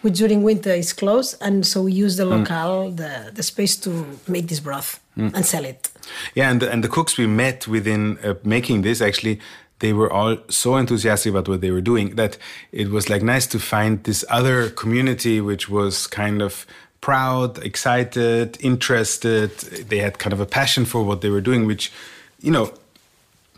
which 0.02 0.18
during 0.18 0.44
winter 0.44 0.74
is 0.74 0.94
closed, 0.94 1.38
and 1.42 1.66
so 1.66 1.84
we 1.84 1.94
use 2.06 2.18
the 2.18 2.26
local 2.26 2.92
the, 2.92 3.32
the 3.34 3.44
space 3.44 3.76
to 3.78 3.90
make 4.28 4.48
this 4.48 4.60
broth 4.60 5.00
and 5.16 5.46
sell 5.46 5.64
it. 5.66 5.90
Yeah, 6.36 6.50
and 6.52 6.60
the, 6.62 6.72
and 6.72 6.84
the 6.84 6.90
cooks 6.90 7.18
we 7.18 7.28
met 7.28 7.68
within 7.68 8.18
uh, 8.24 8.34
making 8.44 8.82
this 8.82 9.00
actually, 9.02 9.40
they 9.84 9.92
were 9.92 10.12
all 10.12 10.38
so 10.48 10.78
enthusiastic 10.78 11.30
about 11.30 11.50
what 11.50 11.60
they 11.60 11.70
were 11.70 11.82
doing 11.82 12.16
that 12.16 12.38
it 12.72 12.90
was 12.90 13.10
like 13.10 13.22
nice 13.22 13.46
to 13.46 13.60
find 13.60 14.02
this 14.06 14.24
other 14.30 14.70
community 14.70 15.42
which 15.42 15.68
was 15.68 16.08
kind 16.08 16.42
of 16.42 16.66
proud, 17.02 17.62
excited, 17.66 18.58
interested. 18.62 19.50
They 19.90 19.98
had 19.98 20.20
kind 20.20 20.32
of 20.32 20.40
a 20.40 20.46
passion 20.46 20.86
for 20.86 21.04
what 21.04 21.20
they 21.20 21.30
were 21.30 21.42
doing, 21.42 21.66
which, 21.66 21.92
you 22.40 22.50
know, 22.50 22.72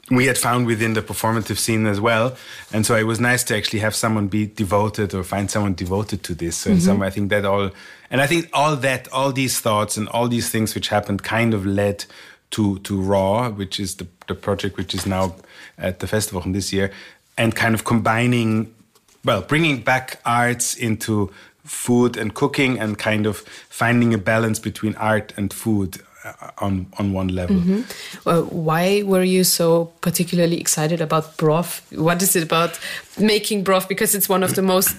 we 0.09 0.25
had 0.25 0.35
found 0.35 0.65
within 0.65 0.93
the 0.95 1.03
performative 1.03 1.59
scene 1.59 1.85
as 1.85 2.01
well. 2.01 2.35
And 2.73 2.87
so 2.87 2.95
it 2.95 3.03
was 3.03 3.19
nice 3.19 3.43
to 3.43 3.55
actually 3.55 3.81
have 3.81 3.93
someone 3.93 4.27
be 4.27 4.47
devoted 4.47 5.13
or 5.13 5.23
find 5.23 5.51
someone 5.51 5.75
devoted 5.75 6.23
to 6.23 6.33
this. 6.33 6.57
So 6.57 6.71
in 6.71 6.81
some 6.81 6.93
mm-hmm. 6.93 7.01
way, 7.01 7.07
I 7.07 7.11
think 7.11 7.29
that 7.29 7.45
all, 7.45 7.69
and 8.09 8.19
I 8.19 8.25
think 8.25 8.49
all 8.51 8.75
that, 8.77 9.07
all 9.13 9.31
these 9.31 9.59
thoughts 9.59 9.95
and 9.95 10.09
all 10.09 10.27
these 10.27 10.49
things 10.49 10.73
which 10.73 10.87
happened 10.87 11.21
kind 11.21 11.53
of 11.53 11.67
led 11.67 12.05
to, 12.51 12.79
to 12.79 12.99
Raw, 12.99 13.51
which 13.51 13.79
is 13.79 13.97
the, 13.97 14.07
the 14.25 14.33
project 14.33 14.75
which 14.77 14.95
is 14.95 15.05
now 15.05 15.35
at 15.77 15.99
the 15.99 16.07
festival 16.07 16.41
this 16.51 16.71
year, 16.71 16.91
and 17.37 17.55
kind 17.55 17.75
of 17.75 17.83
combining, 17.83 18.73
well, 19.23 19.41
bringing 19.41 19.81
back 19.81 20.19
arts 20.25 20.75
into 20.75 21.31
food 21.63 22.15
and 22.17 22.33
cooking 22.33 22.79
and 22.79 22.97
kind 22.97 23.25
of 23.25 23.39
finding 23.69 24.13
a 24.13 24.17
balance 24.17 24.59
between 24.59 24.95
art 24.95 25.33
and 25.35 25.51
food 25.51 25.97
uh, 26.23 26.51
on, 26.59 26.87
on 26.99 27.11
one 27.11 27.27
level. 27.29 27.83
Uh, 28.25 28.41
why 28.43 29.01
were 29.03 29.23
you 29.23 29.43
so 29.43 29.85
particularly 30.01 30.59
excited 30.59 31.01
about 31.01 31.37
broth? 31.37 31.85
What 31.91 32.21
is 32.21 32.35
it 32.35 32.43
about 32.43 32.79
making 33.19 33.63
broth? 33.63 33.87
Because 33.89 34.15
it's 34.15 34.29
one 34.29 34.43
of 34.43 34.55
the 34.55 34.61
most 34.61 34.95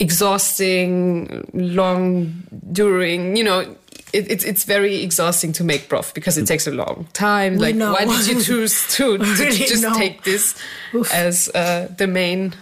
exhausting, 0.00 1.48
long 1.52 2.42
during, 2.72 3.36
you 3.36 3.44
know, 3.44 3.76
it, 4.12 4.30
it's 4.30 4.44
it's 4.44 4.64
very 4.64 5.02
exhausting 5.02 5.52
to 5.54 5.64
make 5.64 5.88
broth 5.88 6.14
because 6.14 6.38
it 6.38 6.46
takes 6.46 6.66
a 6.66 6.70
long 6.70 7.06
time. 7.12 7.54
We 7.54 7.58
like, 7.58 7.76
know. 7.76 7.92
why 7.92 8.04
did 8.04 8.26
you 8.26 8.42
choose 8.42 8.86
to, 8.96 9.18
to 9.18 9.24
Really 9.24 9.56
just 9.56 9.82
know. 9.82 9.94
take 9.94 10.24
this 10.24 10.54
Oof. 10.94 11.12
as 11.12 11.48
uh, 11.54 11.88
the 11.96 12.06
main, 12.06 12.54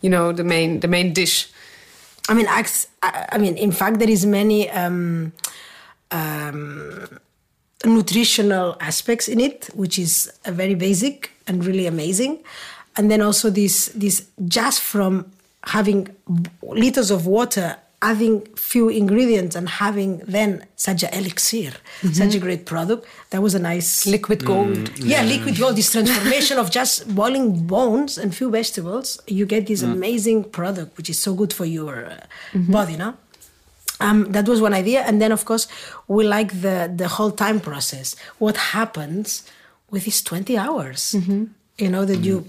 you 0.00 0.10
know, 0.10 0.32
the 0.32 0.44
main 0.44 0.80
the 0.80 0.88
main 0.88 1.12
dish? 1.12 1.48
I 2.28 2.34
mean, 2.34 2.46
I 2.48 2.64
I 3.02 3.38
mean, 3.38 3.56
in 3.56 3.72
fact, 3.72 3.98
there 3.98 4.10
is 4.10 4.26
many 4.26 4.68
um, 4.70 5.32
um, 6.10 7.18
nutritional 7.84 8.76
aspects 8.80 9.28
in 9.28 9.40
it, 9.40 9.70
which 9.74 9.98
is 9.98 10.30
uh, 10.44 10.50
very 10.50 10.74
basic 10.74 11.30
and 11.46 11.64
really 11.64 11.86
amazing. 11.86 12.38
And 12.96 13.10
then 13.10 13.22
also 13.22 13.50
this 13.50 13.86
this 13.94 14.26
just 14.46 14.82
from 14.82 15.30
having 15.64 16.08
liters 16.62 17.10
of 17.10 17.26
water, 17.26 17.76
having 18.00 18.40
few 18.54 18.88
ingredients, 18.88 19.56
and 19.56 19.68
having 19.68 20.18
then 20.18 20.64
such 20.76 21.02
a 21.02 21.08
elixir, 21.16 21.72
mm-hmm. 21.72 22.12
such 22.12 22.34
a 22.34 22.38
great 22.38 22.64
product. 22.64 23.06
That 23.30 23.42
was 23.42 23.54
a 23.54 23.58
nice 23.58 24.06
Liquid 24.06 24.44
gold. 24.44 24.68
Mm, 24.68 25.08
yeah, 25.08 25.22
liquid 25.22 25.58
gold, 25.58 25.76
this 25.76 25.90
transformation 25.90 26.58
of 26.58 26.70
just 26.70 27.12
boiling 27.14 27.66
bones 27.66 28.16
and 28.16 28.34
few 28.34 28.50
vegetables, 28.50 29.20
you 29.26 29.46
get 29.46 29.66
this 29.66 29.82
mm. 29.82 29.92
amazing 29.92 30.44
product, 30.44 30.96
which 30.96 31.10
is 31.10 31.18
so 31.18 31.34
good 31.34 31.52
for 31.52 31.64
your 31.64 32.06
uh, 32.06 32.26
mm-hmm. 32.52 32.72
body, 32.72 32.96
no? 32.96 33.14
Um, 34.00 34.30
that 34.32 34.48
was 34.48 34.60
one 34.60 34.74
idea, 34.74 35.02
and 35.02 35.20
then 35.20 35.32
of 35.32 35.44
course 35.44 35.66
we 36.06 36.24
like 36.24 36.60
the 36.60 36.92
the 36.94 37.08
whole 37.08 37.32
time 37.32 37.58
process. 37.58 38.14
What 38.38 38.56
happens 38.56 39.42
with 39.90 40.04
these 40.04 40.22
twenty 40.22 40.56
hours? 40.56 41.14
Mm-hmm. 41.16 41.44
You 41.78 41.90
know 41.90 42.04
that 42.04 42.18
you 42.18 42.46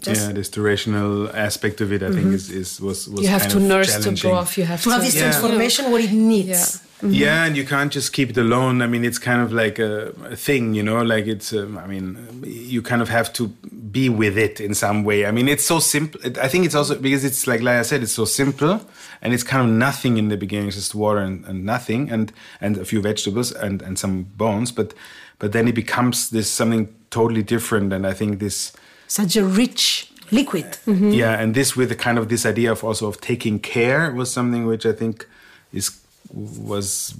just 0.00 0.26
yeah, 0.26 0.32
this 0.32 0.50
durational 0.50 1.32
aspect 1.34 1.80
of 1.80 1.92
it, 1.92 2.02
I 2.02 2.10
think, 2.10 2.32
is, 2.34 2.50
is 2.50 2.80
was, 2.80 3.08
was 3.08 3.22
You 3.22 3.28
have 3.28 3.42
kind 3.42 3.50
to 3.52 3.56
of 3.58 3.62
nurse 3.62 3.94
the 3.94 4.02
challenging. 4.02 4.30
broth. 4.30 4.58
You 4.58 4.64
have 4.64 4.82
to 4.82 4.88
to 4.88 4.94
have 4.94 5.02
this 5.04 5.14
Yeah. 5.14 5.22
transformation, 5.30 5.90
what 5.90 6.02
it 6.02 6.12
needs. 6.12 6.48
Yeah. 6.48 6.80
Yeah, 7.06 7.44
and 7.44 7.54
you 7.56 7.66
can't 7.66 7.92
just 7.92 8.12
keep 8.14 8.30
it 8.30 8.38
alone. 8.38 8.80
I 8.80 8.86
mean, 8.86 9.04
it's 9.04 9.18
kind 9.18 9.42
of 9.42 9.52
like 9.52 9.78
a, 9.78 10.14
a 10.30 10.36
thing, 10.36 10.72
you 10.74 10.82
know. 10.82 11.02
Like 11.02 11.26
it's, 11.26 11.52
um, 11.52 11.76
I 11.76 11.86
mean, 11.86 12.16
you 12.44 12.80
kind 12.80 13.02
of 13.02 13.10
have 13.10 13.30
to 13.34 13.48
be 13.48 14.08
with 14.08 14.38
it 14.38 14.58
in 14.58 14.74
some 14.74 15.04
way. 15.04 15.26
I 15.26 15.30
mean, 15.30 15.46
it's 15.48 15.64
so 15.66 15.80
simple. 15.80 16.18
I 16.40 16.48
think 16.48 16.64
it's 16.64 16.74
also 16.74 16.94
because 16.98 17.22
it's 17.24 17.46
like, 17.46 17.60
like 17.60 17.76
I 17.78 17.82
said, 17.82 18.02
it's 18.02 18.12
so 18.14 18.24
simple, 18.24 18.80
and 19.20 19.34
it's 19.34 19.42
kind 19.44 19.68
of 19.68 19.74
nothing 19.76 20.16
in 20.16 20.28
the 20.28 20.36
beginning. 20.38 20.68
It's 20.68 20.76
just 20.76 20.94
water 20.94 21.18
and, 21.20 21.44
and 21.44 21.64
nothing, 21.64 22.10
and 22.10 22.32
and 22.60 22.78
a 22.78 22.84
few 22.86 23.02
vegetables 23.02 23.52
and 23.52 23.82
and 23.82 23.98
some 23.98 24.22
bones. 24.38 24.72
But 24.72 24.94
but 25.38 25.52
then 25.52 25.68
it 25.68 25.74
becomes 25.74 26.30
this 26.30 26.50
something 26.50 26.88
totally 27.10 27.42
different. 27.42 27.92
And 27.92 28.06
I 28.06 28.14
think 28.14 28.38
this. 28.40 28.72
Such 29.14 29.36
a 29.36 29.44
rich 29.44 30.10
liquid. 30.32 30.78
yeah 30.86 31.40
and 31.40 31.54
this 31.54 31.76
with 31.76 31.88
the 31.88 31.94
kind 31.94 32.18
of 32.18 32.28
this 32.28 32.44
idea 32.44 32.72
of 32.72 32.82
also 32.82 33.06
of 33.06 33.20
taking 33.20 33.60
care 33.60 34.10
was 34.10 34.32
something 34.32 34.66
which 34.66 34.84
i 34.86 34.92
think 34.92 35.28
is 35.72 35.86
was 36.32 37.14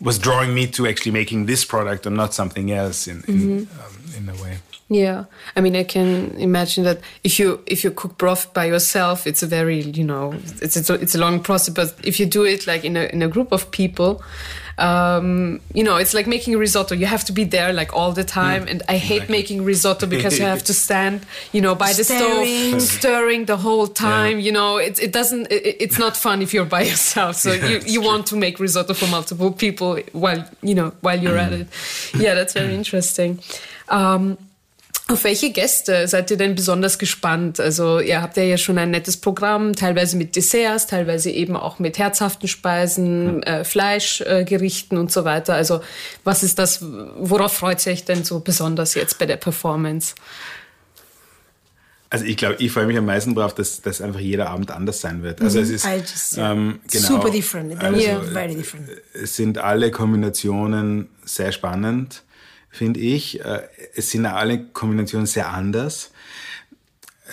was 0.00 0.18
drawing 0.18 0.54
me 0.54 0.66
to 0.68 0.86
actually 0.86 1.12
making 1.12 1.46
this 1.46 1.64
product 1.64 2.06
and 2.06 2.16
not 2.16 2.32
something 2.32 2.70
else 2.70 3.06
in 3.06 3.22
in, 3.28 3.68
um, 3.84 3.94
in 4.16 4.28
a 4.28 4.36
way 4.42 4.54
Yeah, 4.92 5.24
I 5.56 5.60
mean, 5.64 5.74
I 5.74 5.84
can 5.84 6.08
imagine 6.38 6.84
that 6.84 6.98
if 7.24 7.38
you 7.40 7.48
if 7.66 7.82
you 7.84 7.90
cook 8.00 8.18
broth 8.18 8.52
by 8.52 8.66
yourself, 8.66 9.26
it's 9.26 9.42
a 9.42 9.46
very 9.46 9.80
you 9.80 10.04
know 10.04 10.34
it's 10.62 10.76
it's 10.76 10.90
a, 10.90 10.94
it's 10.94 11.14
a 11.14 11.18
long 11.18 11.40
process. 11.40 11.74
But 11.74 11.88
if 12.04 12.20
you 12.20 12.26
do 12.26 12.42
it 12.44 12.66
like 12.66 12.84
in 12.84 12.96
a 12.96 13.04
in 13.14 13.22
a 13.22 13.28
group 13.28 13.52
of 13.52 13.70
people, 13.70 14.10
um, 14.78 15.60
you 15.74 15.84
know, 15.84 15.96
it's 15.96 16.14
like 16.14 16.26
making 16.26 16.56
risotto. 16.56 16.94
You 16.94 17.06
have 17.06 17.24
to 17.24 17.32
be 17.32 17.44
there 17.44 17.72
like 17.72 17.94
all 17.94 18.12
the 18.12 18.24
time, 18.24 18.66
and 18.68 18.82
I 18.88 18.96
hate 18.96 19.16
exactly. 19.16 19.36
making 19.36 19.64
risotto 19.64 20.06
because 20.06 20.38
you 20.38 20.44
have 20.44 20.62
to 20.64 20.74
stand, 20.74 21.26
you 21.52 21.60
know, 21.60 21.74
by 21.74 21.92
the 21.92 22.04
Stirring. 22.04 22.80
stove, 22.80 22.82
stirring 22.82 23.44
the 23.46 23.56
whole 23.58 23.86
time. 23.86 24.40
You 24.40 24.52
know, 24.52 24.78
it 24.78 24.98
it 24.98 25.12
doesn't 25.12 25.50
it, 25.52 25.76
it's 25.80 25.98
not 25.98 26.16
fun 26.16 26.42
if 26.42 26.52
you're 26.54 26.64
by 26.64 26.82
yourself. 26.82 27.36
So 27.36 27.52
Yeah, 27.62 27.66
you 27.68 27.78
you 27.86 28.00
true. 28.00 28.06
want 28.08 28.26
to 28.28 28.36
make 28.36 28.58
risotto 28.58 28.94
for 28.94 29.06
multiple 29.08 29.52
people 29.52 29.98
while 30.12 30.48
you 30.62 30.74
know 30.74 30.92
while 31.00 31.18
you're 31.20 31.38
at 31.38 31.52
it. 31.52 31.66
Yeah, 32.14 32.34
that's 32.34 32.52
very 32.54 32.74
interesting. 32.80 33.40
Um, 33.88 34.38
Auf 35.12 35.24
welche 35.24 35.50
Gäste 35.50 36.08
seid 36.08 36.30
ihr 36.30 36.38
denn 36.38 36.54
besonders 36.54 36.98
gespannt? 36.98 37.60
Also 37.60 38.00
ihr 38.00 38.22
habt 38.22 38.36
ja 38.38 38.56
schon 38.56 38.78
ein 38.78 38.90
nettes 38.90 39.18
Programm, 39.18 39.74
teilweise 39.74 40.16
mit 40.16 40.36
Desserts, 40.36 40.86
teilweise 40.86 41.30
eben 41.30 41.54
auch 41.54 41.78
mit 41.78 41.98
herzhaften 41.98 42.48
Speisen, 42.48 43.42
äh, 43.42 43.64
Fleischgerichten 43.64 44.96
und 44.96 45.12
so 45.12 45.24
weiter. 45.24 45.54
Also 45.54 45.82
was 46.24 46.42
ist 46.42 46.58
das, 46.58 46.80
worauf 46.82 47.52
freut 47.52 47.84
ihr 47.86 47.92
euch 47.92 48.04
denn 48.04 48.24
so 48.24 48.40
besonders 48.40 48.94
jetzt 48.94 49.18
bei 49.18 49.26
der 49.26 49.36
Performance? 49.36 50.14
also 52.12 52.26
ich 52.26 52.36
glaube 52.36 52.56
ich 52.58 52.70
freue 52.70 52.86
mich 52.86 52.98
am 52.98 53.06
meisten 53.06 53.34
darauf 53.34 53.54
dass, 53.54 53.80
dass 53.80 54.02
einfach 54.02 54.20
jeder 54.20 54.50
Abend 54.50 54.70
anders 54.70 55.00
sein 55.00 55.22
wird 55.22 55.40
also 55.40 55.60
es 55.60 55.70
ist 55.70 55.86
just, 55.86 56.36
yeah. 56.36 56.52
ähm, 56.52 56.80
genau, 56.90 57.06
Super 57.06 57.30
different. 57.30 57.82
Also, 57.82 57.96
was 57.96 58.28
very 58.28 58.54
different. 58.54 58.90
es 59.14 59.34
sind 59.36 59.56
alle 59.56 59.90
Kombinationen 59.90 61.08
sehr 61.24 61.52
spannend, 61.52 62.22
finde 62.72 62.98
ich. 62.98 63.40
Äh, 63.44 63.60
Es 63.94 64.10
sind 64.10 64.26
alle 64.26 64.58
Kombinationen 64.72 65.26
sehr 65.26 65.50
anders. 65.50 66.10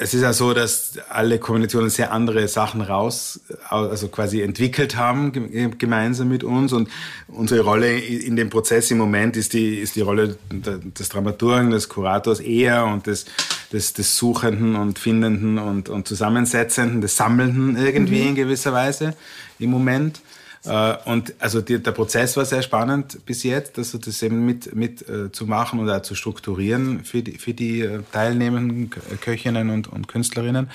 Es 0.01 0.13
ist 0.13 0.21
ja 0.21 0.31
so, 0.31 0.53
dass 0.53 0.93
alle 1.09 1.39
Kombinationen 1.39 1.89
sehr 1.89 2.13
andere 2.13 2.47
Sachen 2.47 2.79
raus, 2.79 3.41
also 3.69 4.07
quasi 4.07 4.41
entwickelt 4.41 4.95
haben 4.95 5.33
gem- 5.33 5.77
gemeinsam 5.77 6.29
mit 6.29 6.43
uns 6.45 6.71
und 6.71 6.89
unsere 7.27 7.61
Rolle 7.61 7.97
in 7.99 8.37
dem 8.37 8.49
Prozess 8.49 8.91
im 8.91 8.97
Moment 8.97 9.35
ist 9.35 9.51
die 9.53 9.75
ist 9.79 9.97
die 9.97 10.01
Rolle 10.01 10.37
des 10.51 11.09
Dramaturgen, 11.09 11.71
des 11.71 11.89
Kurators 11.89 12.39
eher 12.39 12.85
und 12.85 13.07
des 13.07 13.25
des, 13.73 13.91
des 13.93 14.15
Suchenden 14.15 14.75
und 14.77 14.99
Findenden 14.99 15.57
und, 15.57 15.89
und 15.89 16.07
Zusammensetzenden, 16.07 17.01
des 17.01 17.17
Sammelnden 17.17 17.75
irgendwie 17.75 18.21
in 18.21 18.35
gewisser 18.35 18.71
Weise 18.71 19.15
im 19.59 19.69
Moment. 19.71 20.21
Äh, 20.65 20.95
Und 21.05 21.33
also 21.39 21.61
die, 21.61 21.79
der 21.79 21.91
Prozess 21.91 22.35
war 22.37 22.45
sehr 22.45 22.61
spannend 22.61 23.25
bis 23.25 23.43
jetzt, 23.43 23.77
also 23.77 23.97
das 23.97 24.21
eben 24.21 24.45
mit, 24.45 24.75
mit 24.75 25.07
äh, 25.07 25.31
zu 25.31 25.45
machen 25.45 25.79
und 25.79 25.89
auch 25.89 26.01
zu 26.01 26.15
strukturieren 26.15 27.03
für 27.03 27.21
die, 27.21 27.37
für 27.37 27.53
die 27.53 27.81
äh, 27.81 28.01
teilnehmenden 28.11 28.89
Kö- 28.89 29.17
Köchinnen 29.17 29.69
und, 29.69 29.87
und 29.87 30.07
Künstlerinnen. 30.07 30.69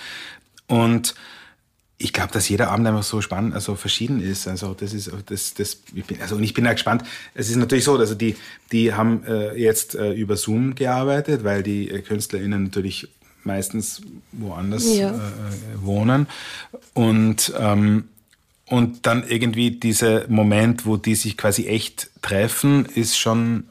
Und 0.66 1.14
ich 1.96 2.12
glaube, 2.12 2.32
dass 2.32 2.48
jeder 2.48 2.70
Abend 2.70 2.86
einfach 2.88 3.04
so 3.04 3.20
spannend, 3.20 3.54
also 3.54 3.76
verschieden 3.76 4.20
ist. 4.20 4.48
Also 4.48 4.74
das 4.74 4.92
ist 4.92 5.12
das, 5.26 5.54
das 5.54 5.78
ich 5.94 6.04
bin, 6.04 6.20
also 6.20 6.36
und 6.36 6.42
ich 6.42 6.52
bin 6.52 6.64
da 6.64 6.72
gespannt. 6.72 7.04
Es 7.34 7.48
ist 7.48 7.56
natürlich 7.56 7.84
so, 7.84 7.96
also 7.96 8.14
die, 8.14 8.36
die 8.72 8.94
haben 8.94 9.22
äh, 9.24 9.54
jetzt 9.54 9.94
äh, 9.94 10.12
über 10.12 10.36
Zoom 10.36 10.74
gearbeitet, 10.74 11.44
weil 11.44 11.62
die 11.62 11.90
äh, 11.90 12.00
KünstlerInnen 12.00 12.64
natürlich 12.64 13.08
meistens 13.44 14.02
woanders 14.32 14.96
ja. 14.96 15.10
äh, 15.10 15.14
wohnen 15.82 16.26
und 16.94 17.52
ähm, 17.58 18.08
und 18.68 19.06
dann 19.06 19.24
irgendwie 19.28 19.72
dieser 19.72 20.28
Moment, 20.28 20.86
wo 20.86 20.96
die 20.96 21.14
sich 21.14 21.36
quasi 21.36 21.66
echt 21.66 22.10
treffen, 22.22 22.86
ist 22.94 23.18
schon 23.18 23.64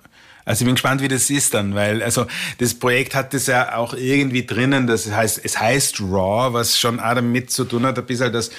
also 0.45 0.63
ich 0.63 0.65
bin 0.65 0.75
gespannt, 0.75 1.01
wie 1.01 1.07
das 1.07 1.29
ist 1.29 1.53
dann, 1.53 1.73
weil 1.73 2.03
also 2.03 2.25
das 2.57 2.73
Projekt 2.73 3.15
hat 3.15 3.33
das 3.33 3.47
ja 3.47 3.77
auch 3.77 3.93
irgendwie 3.93 4.45
drinnen, 4.45 4.87
das 4.87 5.09
heißt, 5.09 5.39
es 5.43 5.59
heißt 5.59 6.01
Raw, 6.01 6.53
was 6.53 6.77
schon 6.77 6.99
auch 6.99 7.15
damit 7.15 7.49
zu 7.49 7.63
tun 7.63 7.85
hat, 7.85 7.97
ein 7.97 8.05
bisschen, 8.05 8.33
dass, 8.33 8.51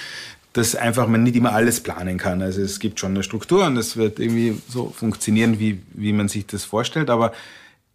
dass 0.53 0.75
einfach 0.75 1.07
man 1.07 1.21
nicht 1.21 1.35
immer 1.35 1.53
alles 1.53 1.81
planen 1.81 2.17
kann. 2.17 2.41
Also 2.41 2.61
es 2.61 2.79
gibt 2.79 2.99
schon 2.99 3.11
eine 3.11 3.21
Struktur 3.21 3.65
und 3.65 3.77
es 3.77 3.97
wird 3.97 4.19
irgendwie 4.19 4.59
so 4.67 4.89
funktionieren, 4.89 5.59
wie, 5.59 5.81
wie 5.93 6.11
man 6.11 6.27
sich 6.27 6.47
das 6.47 6.63
vorstellt, 6.63 7.11
aber 7.11 7.33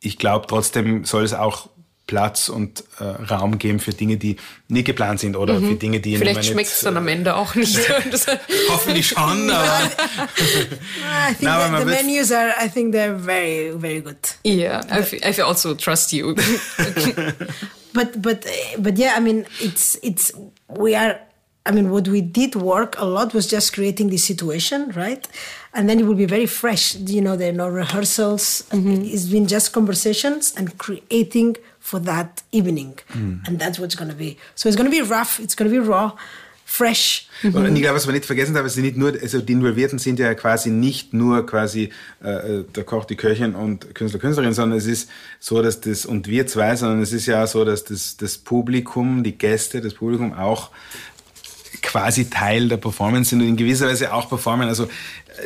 ich 0.01 0.19
glaube 0.19 0.47
trotzdem 0.49 1.05
soll 1.05 1.25
es 1.25 1.35
auch 1.35 1.69
Platz 2.11 2.49
und 2.49 2.83
äh, 2.99 3.05
Raum 3.05 3.61
geben 3.61 3.79
für 3.79 3.93
Dinge, 3.93 4.17
die 4.17 4.35
nicht 4.67 4.85
geplant 4.85 5.21
sind 5.21 5.37
oder 5.37 5.61
mhm. 5.61 5.69
für 5.69 5.75
Dinge, 5.77 6.01
die 6.01 6.17
Vielleicht 6.17 6.45
schmeckt 6.45 6.71
es 6.71 6.81
dann 6.81 6.97
am 6.97 7.07
Ende 7.07 7.37
auch 7.37 7.55
nicht. 7.55 7.79
Hoffentlich 8.69 9.07
schon, 9.07 9.49
aber. 9.51 9.79
I 11.31 11.35
think 11.35 11.43
no, 11.43 11.79
the 11.79 11.85
menus 11.85 12.33
are, 12.33 12.53
I 12.61 12.69
think 12.69 12.93
they're 12.93 13.15
very, 13.15 13.73
very 13.79 14.01
good. 14.01 14.17
Yeah, 14.45 14.81
I, 14.91 15.05
I 15.23 15.41
also 15.43 15.75
trust 15.75 16.13
you. 16.13 16.35
but 17.95 18.21
but 18.21 18.45
but 18.77 18.99
yeah, 18.99 19.13
I 19.17 19.21
mean, 19.21 19.47
it's 19.61 19.97
it's 20.03 20.33
we 20.67 20.97
are. 20.97 21.21
I 21.67 21.73
mean, 21.73 21.91
what 21.91 22.09
we 22.09 22.23
did 22.23 22.57
work 22.57 22.99
a 22.99 23.05
lot 23.05 23.35
was 23.35 23.47
just 23.47 23.75
creating 23.75 24.09
this 24.09 24.25
situation, 24.25 24.93
right? 24.97 25.27
And 25.75 25.89
then 25.89 26.01
it 26.01 26.07
will 26.07 26.15
be 26.15 26.25
very 26.25 26.47
fresh. 26.47 26.97
You 26.97 27.21
know, 27.21 27.37
there 27.37 27.51
are 27.51 27.57
no 27.57 27.69
rehearsals. 27.69 28.65
Mm-hmm. 28.71 29.05
It's 29.05 29.27
been 29.27 29.47
just 29.47 29.73
conversations 29.73 30.55
and 30.57 30.77
creating 30.79 31.57
for 31.79 32.01
that 32.01 32.43
evening. 32.53 32.99
Mm. 33.13 33.47
And 33.47 33.59
that's 33.59 33.79
what's 33.79 33.95
going 33.95 34.11
to 34.11 34.17
be. 34.17 34.39
So 34.55 34.69
it's 34.69 34.77
going 34.77 34.91
to 34.91 34.97
be 34.97 35.03
rough, 35.03 35.39
it's 35.39 35.55
going 35.55 35.71
to 35.71 35.81
be 35.81 35.87
raw, 35.87 36.13
fresh. 36.65 37.29
Mhm. 37.43 37.57
Und 37.57 37.77
ich 37.77 37.83
glaube, 37.83 37.97
was 37.97 38.07
man 38.07 38.15
nicht 38.15 38.27
vergessen 38.27 38.55
darf, 38.55 38.65
ist 38.65 38.77
nicht 38.77 38.97
nur, 38.97 39.13
also 39.21 39.41
die 39.41 39.53
Involvierten 39.53 39.99
sind 39.99 40.19
ja 40.19 40.35
quasi 40.35 40.71
nicht 40.71 41.13
nur 41.13 41.45
quasi 41.47 41.91
äh, 42.23 42.63
der 42.75 42.85
Koch, 42.85 43.07
die 43.07 43.17
Köchin 43.17 43.55
und 43.55 43.95
Künstler, 43.95 44.21
Künstlerin, 44.21 44.53
sondern 44.53 44.79
es 44.79 44.87
ist 44.87 45.11
so, 45.41 45.63
dass 45.63 45.81
das, 45.81 46.07
und 46.07 46.29
wir 46.29 46.47
zwei, 46.47 46.77
sondern 46.77 47.03
es 47.03 47.13
ist 47.13 47.27
ja 47.27 47.47
so, 47.47 47.65
dass 47.65 47.85
das, 47.85 48.17
das 48.17 48.39
Publikum, 48.39 49.25
die 49.25 49.37
Gäste, 49.37 49.81
das 49.81 49.95
Publikum 49.95 50.33
auch 50.33 50.71
quasi 51.83 52.31
Teil 52.31 52.69
der 52.69 52.77
Performance 52.77 53.31
sind 53.31 53.41
und 53.41 53.49
in 53.49 53.57
gewisser 53.57 53.89
Weise 53.89 54.13
auch 54.13 54.29
performen. 54.29 54.69
Also 54.69 54.89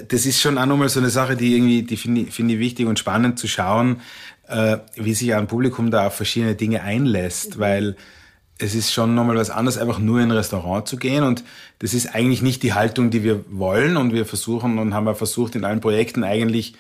das 0.09 0.27
ist 0.27 0.41
schon 0.41 0.59
auch 0.59 0.67
nochmal 0.67 0.89
so 0.89 1.01
eine 1.01 1.11
Sache, 1.11 1.37
die 1.37 1.55
irgendwie, 1.55 1.83
die 1.83 1.97
finde 1.97 2.23
ich, 2.23 2.35
find 2.35 2.51
ich 2.51 2.59
wichtig 2.59 2.87
und 2.87 2.99
spannend 2.99 3.39
zu 3.39 3.49
schauen, 3.49 4.01
äh, 4.49 4.79
wie 4.97 5.15
sich 5.15 5.35
ein 5.35 5.47
Publikum 5.47 5.91
da 5.91 6.07
auf 6.07 6.15
verschiedene 6.15 6.55
Dinge 6.55 6.83
einlässt, 6.83 7.57
mhm. 7.57 7.61
weil 7.61 7.97
es 8.59 8.75
ist 8.75 8.93
schon 8.93 9.15
nochmal 9.15 9.37
was 9.37 9.51
anderes, 9.51 9.79
einfach 9.79 9.99
nur 9.99 10.21
in 10.21 10.31
ein 10.31 10.37
Restaurant 10.37 10.87
zu 10.87 10.97
gehen 10.97 11.25
und 11.25 11.43
das 11.81 11.93
ist 11.93 12.15
eigentlich 12.15 12.41
nicht 12.41 12.63
die 12.63 12.73
Haltung, 12.73 13.11
die 13.11 13.25
wir 13.25 13.45
wollen 13.51 13.97
und 13.97 14.13
wir 14.13 14.27
versuchen 14.27 14.79
und 14.79 14.95
haben 14.95 15.09
auch 15.09 15.17
versucht 15.17 15.57
in 15.57 15.65
allen 15.65 15.81
Projekten 15.81 16.23
eigentlich 16.23 16.75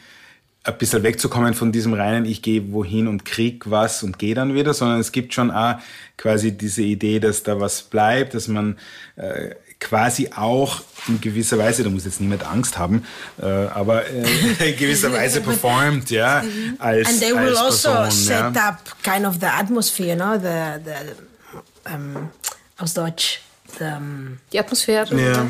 ein 0.64 0.78
bisschen 0.78 1.02
wegzukommen 1.02 1.52
von 1.52 1.72
diesem 1.72 1.92
reinen, 1.92 2.24
ich 2.24 2.40
gehe 2.40 2.72
wohin 2.72 3.06
und 3.06 3.26
krieg 3.26 3.70
was 3.70 4.02
und 4.02 4.18
gehe 4.18 4.34
dann 4.34 4.54
wieder, 4.54 4.72
sondern 4.72 4.98
es 4.98 5.12
gibt 5.12 5.34
schon 5.34 5.50
auch 5.50 5.76
quasi 6.16 6.56
diese 6.56 6.82
Idee, 6.82 7.20
dass 7.20 7.42
da 7.42 7.60
was 7.60 7.82
bleibt, 7.82 8.32
dass 8.32 8.48
man 8.48 8.78
äh, 9.16 9.54
quasi 9.78 10.30
auch 10.34 10.80
in 11.06 11.20
gewisser 11.20 11.58
Weise, 11.58 11.84
da 11.84 11.90
muss 11.90 12.06
jetzt 12.06 12.18
niemand 12.18 12.46
Angst 12.46 12.78
haben, 12.78 13.04
äh, 13.40 13.44
aber 13.44 14.06
äh, 14.06 14.70
in 14.70 14.76
gewisser 14.78 15.12
Weise 15.12 15.42
performt, 15.42 16.10
ja, 16.10 16.42
als 16.78 17.08
And 17.08 17.20
they 17.20 17.34
will 17.34 17.54
als 17.54 17.84
also 17.84 18.10
set 18.10 18.54
ja. 18.54 18.68
up 18.68 18.80
kind 19.02 19.26
of 19.26 19.34
the 19.40 19.46
atmosphere, 19.46 20.16
no? 20.16 20.38
the, 20.38 20.82
the 20.82 21.92
um, 21.94 22.30
aus 22.78 22.94
Deutsch, 22.94 23.40
the, 23.78 23.84
um, 23.84 24.38
die 24.50 24.58
Atmosphäre. 24.58 25.14
Ja. 25.14 25.46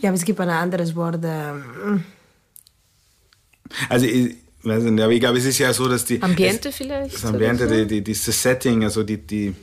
ja, 0.00 0.08
aber 0.08 0.14
es 0.14 0.24
gibt 0.24 0.40
ein 0.40 0.48
anderes 0.48 0.96
Wort. 0.96 1.16
Um, 1.22 2.04
also 3.90 4.06
ich, 4.06 4.36
weiß 4.64 4.84
nicht, 4.84 5.02
aber 5.02 5.12
ich 5.12 5.20
glaube, 5.20 5.38
es 5.38 5.44
ist 5.44 5.58
ja 5.58 5.72
so, 5.72 5.88
dass 5.88 6.04
die 6.04 6.22
Ambiente 6.22 6.68
es, 6.68 6.76
vielleicht. 6.76 7.14
Das 7.14 7.24
Ambiente, 7.24 7.68
so? 7.68 7.74
die, 7.74 7.86
die, 7.86 8.02
dieses 8.02 8.42
Setting, 8.42 8.84
also 8.84 9.02
die, 9.02 9.18
die 9.18 9.54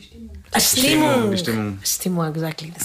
Stimmung. 0.58 1.32
Die 1.32 1.38
Stimmung. 1.38 1.80
Stimmung, 1.84 2.28
exactly. 2.28 2.72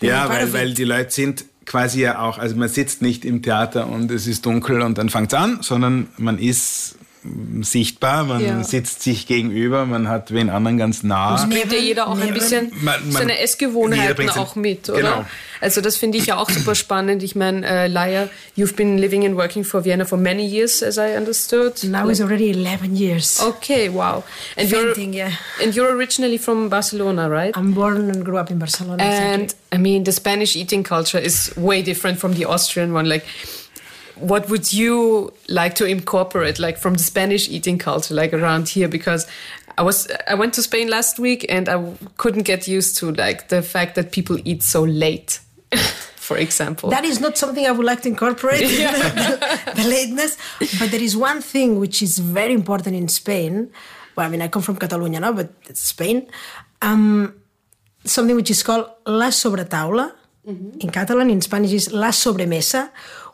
Ja, 0.00 0.08
ja 0.08 0.28
weil, 0.30 0.52
weil 0.54 0.74
die 0.74 0.84
Leute 0.84 1.10
sind 1.10 1.44
quasi 1.66 2.00
ja 2.00 2.20
auch, 2.20 2.38
also 2.38 2.56
man 2.56 2.70
sitzt 2.70 3.02
nicht 3.02 3.24
im 3.24 3.42
Theater 3.42 3.86
und 3.86 4.10
es 4.10 4.26
ist 4.26 4.46
dunkel 4.46 4.80
und 4.80 4.96
dann 4.96 5.10
fängt 5.10 5.32
es 5.32 5.38
an, 5.38 5.58
sondern 5.62 6.08
man 6.16 6.38
ist 6.38 6.96
sichtbar, 7.60 8.24
man 8.24 8.42
ja. 8.42 8.64
sitzt 8.64 9.02
sich 9.02 9.26
gegenüber, 9.26 9.84
man 9.84 10.08
hat 10.08 10.32
wen 10.32 10.48
anderen 10.48 10.78
ganz 10.78 11.02
nah. 11.02 11.34
Es 11.34 11.48
bringt 11.48 11.70
ja 11.70 11.78
jeder 11.78 12.08
auch 12.08 12.18
ein 12.18 12.32
bisschen 12.32 12.72
man, 12.80 13.02
man, 13.04 13.12
seine 13.12 13.38
Essgewohnheiten 13.38 14.30
auch 14.30 14.56
mit, 14.56 14.88
oder? 14.88 14.98
Genau. 14.98 15.24
Also 15.60 15.82
das 15.82 15.96
finde 15.96 16.16
ich 16.16 16.26
ja 16.26 16.38
auch 16.38 16.48
super 16.48 16.74
spannend. 16.74 17.22
Ich 17.22 17.36
meine, 17.36 17.60
uh, 17.60 17.92
Laia, 17.92 18.30
you've 18.56 18.74
been 18.74 18.96
living 18.96 19.26
and 19.26 19.36
working 19.36 19.64
for 19.64 19.84
Vienna 19.84 20.06
for 20.06 20.16
many 20.16 20.46
years, 20.46 20.82
as 20.82 20.96
I 20.96 21.16
understood. 21.16 21.84
Now 21.84 22.08
it's 22.08 22.20
already 22.22 22.50
11 22.50 22.96
years. 22.96 23.40
Okay, 23.40 23.90
wow. 23.90 24.24
And 24.56 24.70
Painting, 24.70 25.12
you're, 25.12 25.28
yeah. 25.28 25.36
And 25.62 25.74
you're 25.74 25.94
originally 25.94 26.38
from 26.38 26.70
Barcelona, 26.70 27.28
right? 27.28 27.54
I'm 27.54 27.74
born 27.74 28.10
and 28.10 28.24
grew 28.24 28.38
up 28.38 28.50
in 28.50 28.58
Barcelona. 28.58 29.02
And 29.02 29.42
exactly. 29.42 29.68
I 29.72 29.78
mean, 29.78 30.04
the 30.04 30.12
Spanish 30.12 30.56
eating 30.56 30.82
culture 30.82 31.18
is 31.18 31.54
way 31.56 31.82
different 31.82 32.18
from 32.18 32.32
the 32.32 32.46
Austrian 32.46 32.94
one. 32.94 33.06
Like, 33.06 33.26
what 34.20 34.48
would 34.48 34.72
you 34.72 35.32
like 35.48 35.74
to 35.76 35.84
incorporate 35.84 36.58
like 36.58 36.78
from 36.78 36.94
the 36.94 37.02
spanish 37.02 37.48
eating 37.48 37.78
culture 37.78 38.14
like 38.14 38.32
around 38.32 38.68
here? 38.68 38.88
Because 38.88 39.26
i 39.78 39.82
was 39.82 40.08
i 40.26 40.34
went 40.34 40.54
to 40.54 40.62
spain 40.62 40.88
last 40.88 41.18
week 41.18 41.46
and 41.48 41.68
i 41.68 41.94
couldn't 42.16 42.42
get 42.42 42.68
used 42.68 42.96
to 42.98 43.12
like 43.12 43.48
the 43.48 43.62
fact 43.62 43.94
that 43.94 44.12
people 44.12 44.36
eat 44.44 44.62
so 44.62 44.82
late 44.82 45.40
for 46.16 46.36
example. 46.36 46.90
That 46.90 47.04
is 47.04 47.20
not 47.20 47.38
something 47.38 47.66
i 47.66 47.70
would 47.70 47.86
like 47.86 48.02
to 48.02 48.08
incorporate 48.08 48.68
yeah. 48.78 48.92
the, 48.92 49.72
the 49.82 49.88
lateness. 49.88 50.36
But 50.78 50.90
there 50.90 51.02
is 51.02 51.16
one 51.16 51.40
thing 51.40 51.78
which 51.78 52.02
is 52.02 52.18
very 52.18 52.52
important 52.52 52.96
in 52.96 53.08
spain. 53.08 53.70
Well 54.16 54.26
i 54.26 54.30
mean 54.30 54.42
i 54.42 54.48
come 54.48 54.62
from 54.62 54.76
catalonia 54.76 55.20
now 55.20 55.32
but 55.32 55.50
it's 55.68 55.80
spain. 55.80 56.28
Um, 56.82 57.34
something 58.04 58.36
which 58.36 58.50
is 58.50 58.62
called 58.62 58.86
la 59.06 59.30
sobretaula. 59.30 60.12
Mm 60.46 60.56
-hmm. 60.56 60.84
in 60.84 60.90
catalan 60.90 61.28
in 61.30 61.40
spanish 61.42 61.72
is 61.72 61.92
la 61.92 62.10
sobremesa 62.12 62.90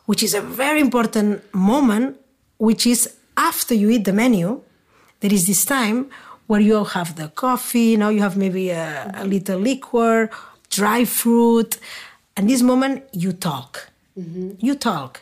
which 0.07 0.23
is 0.23 0.33
a 0.33 0.41
very 0.41 0.79
important 0.81 1.43
moment, 1.53 2.17
which 2.57 2.87
is 2.87 3.15
after 3.35 3.75
you 3.75 3.89
eat 3.89 4.05
the 4.05 4.13
menu, 4.13 4.61
there 5.19 5.33
is 5.33 5.45
this 5.45 5.63
time 5.65 6.09
where 6.47 6.61
you 6.61 6.83
have 6.83 7.15
the 7.17 7.27
coffee, 7.27 7.97
now 7.97 8.09
you 8.09 8.21
have 8.21 8.37
maybe 8.37 8.69
a, 8.69 9.11
a 9.15 9.25
little 9.25 9.59
liquor, 9.59 10.29
dry 10.69 11.03
fruit, 11.05 11.77
and 12.35 12.49
this 12.49 12.61
moment 12.61 13.03
you 13.11 13.33
talk. 13.33 13.89
Mm-hmm. 14.17 14.51
You 14.59 14.75
talk. 14.75 15.21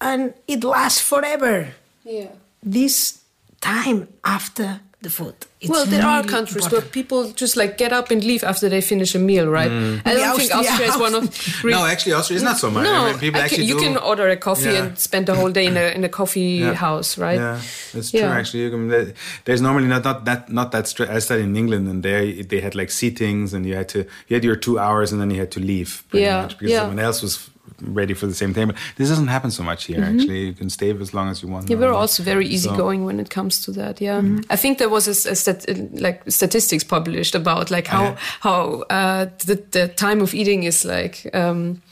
And 0.00 0.34
it 0.46 0.62
lasts 0.62 1.00
forever. 1.00 1.74
Yeah. 2.04 2.28
This 2.62 3.20
time 3.60 4.08
after 4.24 4.80
the 5.06 5.10
food. 5.10 5.34
It's 5.60 5.70
well, 5.70 5.86
there 5.86 6.02
really 6.02 6.18
are 6.18 6.22
countries 6.24 6.64
important. 6.64 6.84
where 6.84 6.92
people 6.98 7.30
just 7.32 7.56
like 7.56 7.78
get 7.78 7.92
up 7.92 8.10
and 8.10 8.22
leave 8.22 8.44
after 8.44 8.68
they 8.68 8.80
finish 8.80 9.14
a 9.14 9.18
meal, 9.18 9.46
right? 9.48 9.70
Mm. 9.70 10.02
I 10.04 10.14
don't 10.14 10.36
think 10.36 10.54
Austria 10.54 10.88
is 10.88 10.98
one 10.98 11.14
of. 11.14 11.64
no, 11.64 11.86
actually, 11.86 12.12
Austria 12.12 12.36
is 12.36 12.42
not 12.42 12.58
so 12.58 12.70
much. 12.70 12.84
No, 12.84 12.92
I 12.92 13.10
mean, 13.10 13.18
people 13.18 13.40
actually 13.40 13.68
can, 13.68 13.68
you 13.68 13.78
do. 13.78 13.84
can 13.86 13.96
order 13.96 14.28
a 14.28 14.36
coffee 14.36 14.72
yeah. 14.72 14.82
and 14.82 14.98
spend 14.98 15.26
the 15.26 15.34
whole 15.34 15.50
day 15.50 15.66
in 15.66 15.76
a 15.76 15.94
in 15.96 16.02
a 16.04 16.08
coffee 16.08 16.60
yeah. 16.60 16.74
house, 16.74 17.16
right? 17.16 17.38
Yeah, 17.38 17.60
that's 17.94 18.10
true. 18.10 18.20
Yeah. 18.20 18.40
Actually, 18.40 19.14
there's 19.44 19.62
normally 19.62 19.88
not 19.88 20.04
not 20.04 20.24
that 20.24 20.50
not 20.50 20.72
that 20.72 20.88
strict. 20.88 21.10
I 21.10 21.20
studied 21.20 21.44
in 21.44 21.56
England, 21.56 21.88
and 21.88 22.02
there 22.02 22.24
they 22.42 22.60
had 22.60 22.74
like 22.74 22.88
seatings, 22.88 23.54
and 23.54 23.64
you 23.64 23.76
had 23.76 23.88
to 23.94 24.00
you 24.28 24.34
had 24.36 24.44
your 24.44 24.56
two 24.56 24.78
hours, 24.78 25.12
and 25.12 25.20
then 25.20 25.30
you 25.30 25.40
had 25.40 25.52
to 25.52 25.60
leave. 25.60 26.04
yeah, 26.12 26.42
much, 26.42 26.58
because 26.58 26.72
yeah. 26.72 26.80
someone 26.80 26.98
else 26.98 27.22
was 27.22 27.48
ready 27.80 28.14
for 28.14 28.26
the 28.26 28.34
same 28.34 28.54
thing. 28.54 28.68
But 28.68 28.76
This 28.96 29.08
doesn't 29.08 29.28
happen 29.28 29.50
so 29.50 29.62
much 29.62 29.84
here. 29.84 29.98
Mm-hmm. 29.98 30.18
Actually, 30.18 30.46
you 30.46 30.52
can 30.52 30.70
stay 30.70 30.90
as 30.90 31.12
long 31.14 31.28
as 31.28 31.42
you 31.42 31.48
want. 31.48 31.68
Yeah, 31.68 31.76
we're 31.76 31.92
also 31.92 32.22
very 32.22 32.46
easygoing 32.46 33.00
so. 33.00 33.06
when 33.06 33.20
it 33.20 33.30
comes 33.30 33.64
to 33.64 33.72
that. 33.72 34.00
Yeah, 34.00 34.20
mm-hmm. 34.20 34.40
I 34.50 34.56
think 34.56 34.78
there 34.78 34.88
was 34.88 35.06
a, 35.06 35.30
a 35.30 35.34
stat, 35.34 35.64
like 36.00 36.22
statistics 36.30 36.84
published 36.84 37.34
about 37.34 37.70
like 37.70 37.86
how 37.86 38.16
how 38.40 38.84
uh, 38.90 39.26
the 39.44 39.62
the 39.70 39.88
time 39.88 40.20
of 40.20 40.34
eating 40.34 40.64
is 40.64 40.84
like. 40.84 41.28
Um, 41.34 41.82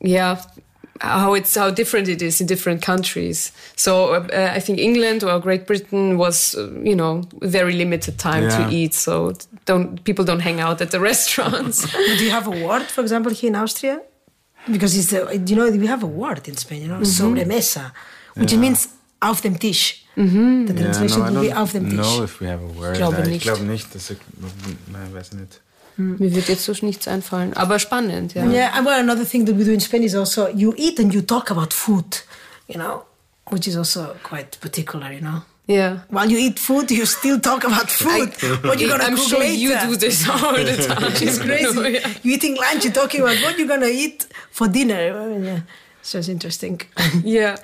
yeah, 0.00 0.42
how 1.00 1.34
it's 1.34 1.54
how 1.54 1.70
different 1.70 2.08
it 2.08 2.22
is 2.22 2.40
in 2.40 2.46
different 2.46 2.82
countries. 2.82 3.52
So 3.76 4.14
uh, 4.14 4.52
I 4.54 4.60
think 4.60 4.78
England 4.78 5.22
or 5.22 5.38
Great 5.40 5.66
Britain 5.66 6.18
was 6.18 6.54
uh, 6.54 6.70
you 6.82 6.96
know 6.96 7.22
very 7.42 7.72
limited 7.74 8.18
time 8.18 8.44
yeah. 8.44 8.68
to 8.68 8.74
eat. 8.74 8.94
So 8.94 9.32
don't 9.64 10.02
people 10.04 10.24
don't 10.24 10.40
hang 10.40 10.60
out 10.60 10.80
at 10.80 10.90
the 10.90 11.00
restaurants. 11.10 11.90
Do 12.18 12.24
you 12.24 12.30
have 12.30 12.46
a 12.46 12.66
word, 12.66 12.84
for 12.84 13.00
example, 13.00 13.32
here 13.32 13.48
in 13.48 13.56
Austria? 13.56 14.00
Because 14.70 14.96
it's 14.96 15.10
the 15.10 15.42
you 15.46 15.56
know 15.56 15.70
we 15.70 15.86
have 15.86 16.02
a 16.02 16.06
word 16.06 16.46
in 16.48 16.56
Spain, 16.56 16.82
you 16.82 16.88
know, 16.88 17.00
mm-hmm. 17.00 17.26
sobremesa, 17.26 17.92
which 18.34 18.52
yeah. 18.52 18.58
means 18.58 18.88
auf 19.20 19.40
dem 19.40 19.58
Tisch. 19.58 20.04
Mm-hmm. 20.16 20.66
The 20.66 20.74
translation 20.74 21.20
yeah, 21.20 21.30
no, 21.30 21.40
would 21.40 21.50
be 21.50 21.56
auf 21.56 21.72
dem 21.72 21.90
Tisch. 21.90 21.96
know 21.96 22.22
if 22.22 22.40
we 22.40 22.46
have 22.46 22.62
a 22.62 22.80
word. 22.80 22.96
Glaube 22.96 23.22
ich 23.22 23.28
nicht. 23.28 23.42
glaube 23.42 23.64
nicht, 23.64 23.94
dass 23.94 24.10
ich, 24.10 24.18
nein, 24.92 25.12
weiß 25.12 25.32
nicht. 25.32 25.60
Mir 25.98 26.34
wird 26.34 26.48
jetzt 26.48 26.64
so 26.64 26.72
nichts 26.82 27.08
einfallen. 27.08 27.54
Aber 27.54 27.78
spannend, 27.78 28.34
ja. 28.34 28.44
Yeah, 28.46 28.76
and 28.76 28.86
well, 28.86 29.00
another 29.00 29.24
thing 29.24 29.46
that 29.46 29.56
we 29.56 29.64
do 29.64 29.72
in 29.72 29.80
Spain 29.80 30.02
is 30.02 30.14
also 30.14 30.48
you 30.48 30.74
eat 30.76 31.00
and 31.00 31.12
you 31.12 31.22
talk 31.22 31.50
about 31.50 31.72
food, 31.72 32.22
you 32.68 32.78
know, 32.78 33.04
which 33.50 33.66
is 33.66 33.76
also 33.76 34.14
quite 34.22 34.60
particular, 34.60 35.10
you 35.10 35.20
know. 35.20 35.42
Ja. 35.68 36.04
While 36.10 36.28
you 36.30 36.38
eat 36.38 36.60
food, 36.60 36.90
you 36.92 37.04
still 37.04 37.40
talk 37.40 37.64
about 37.64 37.90
food. 37.90 38.30
what 38.64 38.78
you're 38.78 38.88
gonna 38.88 39.02
I'm 39.04 39.16
cook 39.16 39.28
sure 39.28 39.38
later. 39.40 39.54
you 39.54 39.74
do 39.88 39.96
this 39.96 40.28
all 40.28 40.54
the 40.54 40.76
time. 40.86 41.12
It's 41.20 41.38
crazy. 41.40 41.80
Yeah. 41.94 42.08
You 42.22 42.34
eating 42.34 42.54
lunch, 42.56 42.84
you're 42.84 42.92
talking 42.92 43.20
about 43.22 43.36
what 43.42 43.58
you're 43.58 43.66
gonna 43.66 43.88
eat 43.88 44.28
for 44.52 44.68
dinner. 44.68 44.94
I 45.20 45.26
mean, 45.26 45.44
yeah, 45.44 45.60
so 46.02 46.18
it's 46.18 46.28
interesting. 46.28 46.82
Ja, 47.24 47.56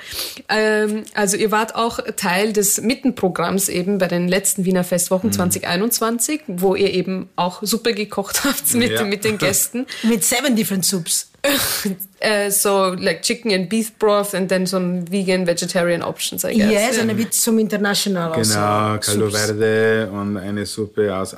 ähm, 0.48 1.04
also 1.14 1.36
ihr 1.36 1.52
wart 1.52 1.76
auch 1.76 2.00
Teil 2.16 2.52
des 2.52 2.80
Mittenprogramms 2.80 3.68
eben 3.68 3.98
bei 3.98 4.08
den 4.08 4.26
letzten 4.26 4.64
Wiener 4.64 4.82
Festwochen 4.82 5.30
2021, 5.30 6.40
wo 6.48 6.74
ihr 6.74 6.92
eben 6.92 7.28
auch 7.36 7.62
Suppe 7.62 7.94
gekocht 7.94 8.42
habt 8.42 8.74
mit, 8.74 8.90
Ja. 8.90 9.04
mit 9.04 9.22
den 9.24 9.38
Gästen. 9.38 9.86
With 10.02 10.28
seven 10.28 10.56
different 10.56 10.84
soups. 10.84 11.28
äh, 12.20 12.50
so 12.50 12.94
like 12.94 13.22
chicken 13.22 13.50
and 13.52 13.68
beef 13.68 13.98
broth 13.98 14.32
and 14.32 14.48
then 14.48 14.64
some 14.64 15.04
vegan 15.10 15.44
vegetarian 15.44 16.00
options, 16.00 16.44
I 16.44 16.54
guess. 16.54 16.70
Yes, 16.70 16.96
Ja. 16.96 17.02
and 17.02 17.10
a 17.10 17.14
bit 17.14 17.34
some 17.34 17.60
international 17.60 18.30
Genau, 18.30 18.38
also. 18.38 19.00
Caldo 19.00 19.28
soups. 19.30 19.46
Verde 19.46 20.08
und 20.12 20.36
eine 20.36 20.64
Suppe 20.66 21.14
aus, 21.14 21.32
äh, 21.32 21.36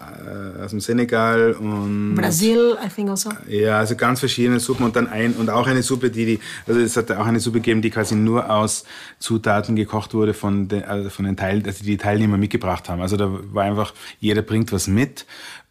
aus 0.62 0.70
dem 0.72 0.80
Senegal 0.80 1.52
und 1.52 2.16
Brazil, 2.16 2.76
I 2.84 2.88
think 2.94 3.08
also. 3.08 3.30
Ja, 3.48 3.78
also 3.78 3.96
ganz 3.96 4.20
verschiedene 4.20 4.60
Suppen 4.60 4.84
und 4.84 4.94
dann 4.94 5.08
ein 5.08 5.32
und 5.34 5.48
auch 5.48 5.66
eine 5.66 5.82
Suppe, 5.82 6.10
die 6.10 6.26
die 6.26 6.40
also 6.66 6.80
es 6.80 6.96
hat 6.98 7.10
auch 7.12 7.26
eine 7.26 7.40
Suppe 7.40 7.60
gegeben, 7.60 7.80
die 7.80 7.90
quasi 7.90 8.14
nur 8.14 8.50
aus 8.50 8.84
Zutaten 9.20 9.74
gekocht 9.74 10.12
wurde 10.12 10.34
von 10.34 10.68
den 10.68 10.84
also 10.84 11.08
von 11.08 11.24
den 11.24 11.38
Teil, 11.38 11.62
also 11.64 11.82
die 11.82 11.96
Teilnehmer 11.96 12.36
mitgebracht 12.36 12.90
haben. 12.90 13.00
Also 13.00 13.16
da 13.16 13.30
war 13.52 13.64
einfach 13.64 13.94
jeder 14.20 14.42
bringt 14.42 14.70
was 14.70 14.86
mit 14.86 15.24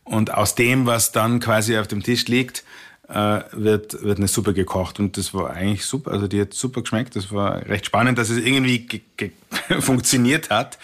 und 0.06 0.34
aus 0.34 0.56
dem, 0.56 0.86
was 0.88 1.12
dann 1.12 1.40
quasi 1.40 1.78
auf 1.78 1.88
dem 1.88 2.02
Tisch 2.04 2.28
liegt, 2.28 2.64
äh, 3.10 3.42
wird 3.52 4.02
wird 4.04 4.18
eine 4.18 4.28
Suppe 4.28 4.54
gekocht 4.54 5.00
und 5.00 5.18
das 5.18 5.34
war 5.34 5.52
eigentlich 5.52 5.86
super. 5.86 6.12
Also 6.12 6.28
die 6.28 6.42
hat 6.42 6.54
super 6.54 6.82
geschmeckt. 6.82 7.16
Das 7.16 7.32
war 7.32 7.66
recht 7.66 7.86
spannend, 7.86 8.18
dass 8.18 8.30
es 8.30 8.38
irgendwie 8.38 8.80
ge 8.80 9.02
ge 9.18 9.32
funktioniert 9.80 10.50
hat. 10.50 10.78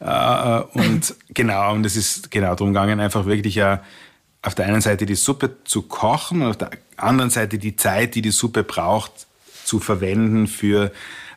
Äh, 0.00 0.60
und 0.78 1.14
genau 1.28 1.74
und 1.74 1.86
es 1.86 1.96
ist 1.96 2.30
genau 2.30 2.54
darum 2.54 2.72
gegangen, 2.72 3.00
einfach 3.00 3.26
wirklich 3.26 3.54
ja 3.54 3.82
auf 4.42 4.54
der 4.54 4.66
einen 4.66 4.80
Seite 4.80 5.06
die 5.06 5.14
Suppe 5.14 5.56
zu 5.64 5.82
kochen 5.82 6.42
und 6.42 6.48
auf 6.48 6.58
der 6.58 6.70
anderen 6.96 7.30
Seite 7.30 7.58
die 7.58 7.76
Zeit, 7.76 8.14
die 8.14 8.22
die 8.22 8.30
Suppe 8.30 8.64
braucht, 8.64 9.26
zu 9.64 9.80
verwenden 9.80 10.46
für 10.46 10.92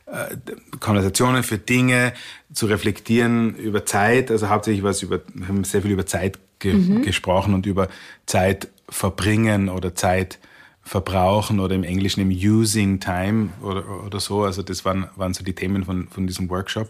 äh, 0.06 0.36
Konversationen, 0.80 1.44
für 1.44 1.58
Dinge, 1.58 2.14
zu 2.54 2.66
reflektieren 2.68 3.56
über 3.56 3.86
Zeit. 3.86 4.32
Also 4.32 4.50
hauptsächlich 4.50 4.84
was 4.84 5.02
über, 5.02 5.22
wir 5.34 5.48
haben 5.48 5.64
sehr 5.64 5.82
viel 5.82 5.92
über 5.92 6.06
Zeit 6.06 6.40
ge 6.64 7.02
gesprochen 7.02 7.54
und 7.54 7.66
über 7.66 7.88
Zeit 8.26 8.70
verbringen 8.90 9.70
oder 9.70 9.94
Zeit 9.96 10.40
verbrauchen 10.84 11.60
oder 11.60 11.76
im 11.76 11.84
Englischen 11.84 12.22
im 12.22 12.30
Using 12.30 13.00
Time 13.00 13.50
oder, 13.62 13.84
oder 14.06 14.20
so. 14.20 14.44
Also 14.44 14.62
das 14.64 14.84
waren, 14.84 15.08
waren 15.16 15.34
so 15.34 15.44
die 15.44 15.54
Themen 15.54 15.86
von, 15.86 16.08
von 16.08 16.28
diesem 16.28 16.50
Workshop. 16.50 16.90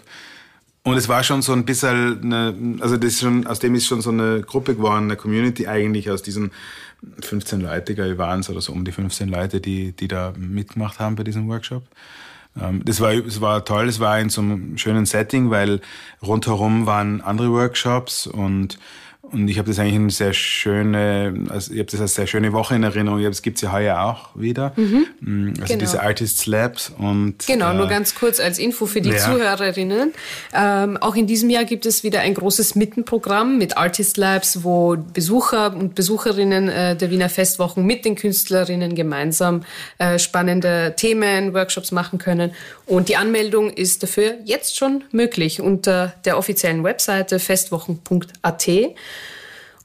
Und 0.86 0.97
es 0.97 1.07
war 1.07 1.23
schon 1.23 1.41
so 1.41 1.53
ein 1.53 1.63
bisschen, 1.63 2.21
eine, 2.23 2.77
also 2.81 2.97
das 2.97 3.19
schon, 3.19 3.47
aus 3.47 3.59
dem 3.59 3.73
ist 3.75 3.86
schon 3.86 4.01
so 4.01 4.09
eine 4.09 4.41
Gruppe 4.41 4.75
geworden, 4.75 5.05
eine 5.05 5.15
Community 5.15 5.67
eigentlich 5.67 6.09
aus 6.09 6.23
diesen 6.23 6.51
15 7.21 7.62
Leute, 7.62 7.95
glaube 7.95 8.12
ich, 8.13 8.17
waren 8.17 8.41
es 8.41 8.49
oder 8.49 8.62
so 8.62 8.73
um 8.73 8.83
die 8.83 8.91
15 8.91 9.29
Leute, 9.29 9.62
die, 9.62 9.93
die 9.93 10.07
da 10.07 10.33
mitgemacht 10.38 10.99
haben 10.99 11.15
bei 11.15 11.23
diesem 11.23 11.47
Workshop. 11.47 11.83
Ähm, 12.59 12.81
Das 12.83 12.99
war, 12.99 13.13
es 13.13 13.39
war 13.39 13.63
toll, 13.63 13.88
es 13.88 13.99
war 13.99 14.19
in 14.19 14.29
so 14.29 14.41
einem 14.41 14.77
schönen 14.77 15.05
Setting, 15.05 15.49
weil 15.49 15.81
rundherum 16.21 16.86
waren 16.86 17.21
andere 17.21 17.51
Workshops 17.51 18.27
und 18.27 18.77
und 19.34 19.48
ich 19.48 19.58
habe 19.58 19.67
das 19.67 19.80
eigentlich 19.80 19.96
eine 19.96 20.10
sehr 20.12 20.34
schöne, 20.34 21.34
also 21.50 21.74
ich 21.74 21.80
habe 21.80 21.89
das 21.91 22.00
als 22.02 22.15
sehr 22.15 22.28
schöne 22.28 22.54
Woche 22.54 22.76
in 22.76 22.84
Erinnerung. 22.84 23.19
Ich 23.19 23.26
hab- 23.26 23.34
Das 23.34 23.41
gibt's 23.41 23.62
ja 23.62 23.72
heuer 23.72 24.00
auch 24.00 24.30
wieder. 24.39 24.74
Mhm. 24.76 25.54
Also 25.60 25.74
Genau. 25.74 25.80
diese 25.80 26.02
Artists 26.04 26.46
Labs 26.46 26.91
und 26.98 27.46
Genau, 27.48 27.72
äh, 27.72 27.76
nur 27.76 27.88
ganz 27.88 28.13
kurz 28.15 28.39
als 28.39 28.60
Info 28.60 28.86
für 28.86 29.02
die 29.02 29.10
Ja. 29.10 29.17
Zuhörerinnen. 29.17 30.13
Ähm, 30.54 30.98
auch 30.98 31.15
in 31.15 31.26
diesem 31.28 31.50
Jahr 31.50 31.63
gibt 31.65 31.86
es 31.88 32.04
wieder 32.04 32.19
ein 32.22 32.36
großes 32.36 32.76
Mittenprogramm 32.76 33.58
mit 33.58 33.76
Artist 33.78 34.17
Labs, 34.17 34.63
wo 34.63 34.96
Besucher 34.98 35.76
und 35.76 35.96
Besucherinnen 35.96 36.69
äh, 36.69 36.96
der 36.96 37.10
Wiener 37.10 37.30
Festwochen 37.30 37.86
mit 37.86 38.06
den 38.06 38.15
Künstlerinnen 38.15 38.93
gemeinsam 38.96 39.63
äh, 39.98 40.19
spannende 40.19 40.93
Themen, 40.96 41.54
Workshops 41.54 41.91
machen 41.91 42.19
können. 42.19 42.52
Und 42.86 43.10
die 43.10 43.15
Anmeldung 43.15 43.69
ist 43.72 44.04
dafür 44.04 44.36
jetzt 44.46 44.78
schon 44.78 45.04
möglich 45.12 45.62
unter 45.62 46.13
der 46.26 46.38
offiziellen 46.38 46.84
Webseite 46.84 47.39
festwochen.at. 47.39 48.67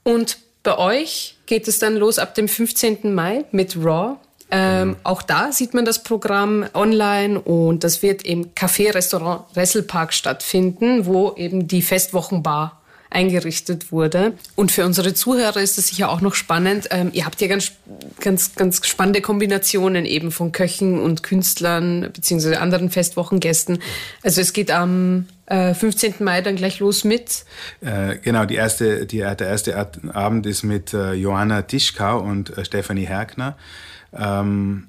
Und 0.09 0.39
bei 0.63 0.75
euch 0.75 1.35
geht 1.45 1.67
es 1.67 1.77
dann 1.77 1.95
los 1.95 2.17
ab 2.17 2.33
dem 2.33 2.47
15. 2.47 3.13
Mai 3.13 3.45
mit 3.51 3.77
Raw. 3.77 4.15
Ähm, 4.49 4.95
Auch 5.03 5.21
da 5.21 5.51
sieht 5.51 5.75
man 5.75 5.85
das 5.85 6.01
Programm 6.01 6.65
online 6.73 7.39
und 7.39 7.83
das 7.83 8.01
wird 8.01 8.23
im 8.23 8.55
Café-Restaurant 8.55 9.55
Resselpark 9.55 10.11
stattfinden, 10.11 11.05
wo 11.05 11.35
eben 11.35 11.67
die 11.67 11.83
Festwochenbar 11.83 12.81
eingerichtet 13.11 13.91
wurde. 13.91 14.33
Und 14.55 14.71
für 14.71 14.83
unsere 14.83 15.13
Zuhörer 15.13 15.57
ist 15.57 15.77
das 15.77 15.87
sicher 15.87 16.09
auch 16.09 16.21
noch 16.21 16.33
spannend. 16.33 16.87
Ähm, 16.89 17.11
ihr 17.13 17.25
habt 17.25 17.39
ja 17.41 17.47
ganz, 17.47 17.71
ganz, 18.19 18.55
ganz 18.55 18.85
spannende 18.87 19.21
Kombinationen 19.21 20.05
eben 20.05 20.31
von 20.31 20.51
Köchen 20.51 20.99
und 20.99 21.21
Künstlern 21.21 22.09
beziehungsweise 22.11 22.59
anderen 22.59 22.89
Festwochengästen. 22.89 23.79
Also 24.23 24.41
es 24.41 24.53
geht 24.53 24.71
am 24.71 25.27
äh, 25.49 25.73
15. 25.73 26.15
Mai 26.19 26.41
dann 26.41 26.55
gleich 26.55 26.79
los 26.79 27.03
mit 27.03 27.45
Äh, 27.81 28.17
genau, 28.17 28.45
die 28.45 28.55
erste, 28.55 29.05
die, 29.05 29.17
der 29.17 29.39
erste 29.41 29.75
Abend 30.13 30.45
ist 30.45 30.63
mit 30.63 30.93
äh, 30.93 31.13
Johanna 31.13 31.63
Tischkau 31.63 32.19
und 32.19 32.57
äh, 32.57 32.65
Stefanie 32.65 33.05
Herkner. 33.05 33.57
Ähm, 34.13 34.87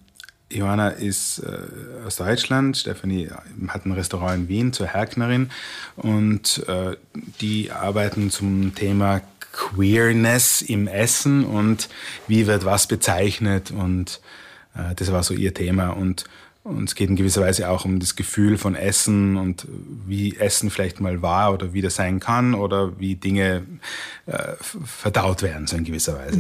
Johanna 0.51 0.89
ist 0.89 1.39
äh, 1.41 2.07
aus 2.07 2.17
Deutschland, 2.17 2.77
Stefanie 2.77 3.29
hat 3.69 3.87
ein 3.87 3.93
Restaurant 3.93 4.35
in 4.37 4.49
Wien 4.49 4.73
zur 4.73 4.89
Herknerin 4.89 5.51
und 5.97 6.65
äh, 6.67 6.97
die 7.41 7.71
arbeiten 7.71 8.31
zum 8.31 8.75
Thema 8.75 9.21
Queerness 9.53 10.63
im 10.63 10.89
Essen 10.89 11.45
und 11.45 11.89
wie 12.27 12.47
wird 12.47 12.65
was 12.65 12.89
bezeichnet 12.89 13.71
und 13.71 14.21
äh, 14.75 14.95
das 14.97 15.13
war 15.13 15.23
so 15.23 15.35
ihr 15.35 15.55
Thema 15.55 15.91
und 15.91 16.25
und 16.63 16.85
es 16.89 16.95
geht 16.95 17.09
in 17.09 17.17
gewisser 17.17 17.41
Weise 17.41 17.69
auch 17.71 17.85
um 17.85 18.01
das 18.01 18.17
Gefühl 18.17 18.59
von 18.59 18.75
Essen 18.75 19.37
und 19.37 19.67
wie 20.07 20.37
Essen 20.37 20.71
vielleicht 20.71 21.01
mal 21.01 21.23
war 21.23 21.53
oder 21.55 21.73
wie 21.73 21.81
das 21.81 21.95
sein 21.95 22.21
kann 22.21 22.55
oder 22.55 22.99
wie 22.99 23.15
Dinge 23.17 23.63
äh, 24.27 24.53
verdaut 24.61 25.43
werden, 25.43 25.67
so 25.67 25.77
in 25.77 25.85
gewisser 25.85 26.19
Weise. 26.19 26.39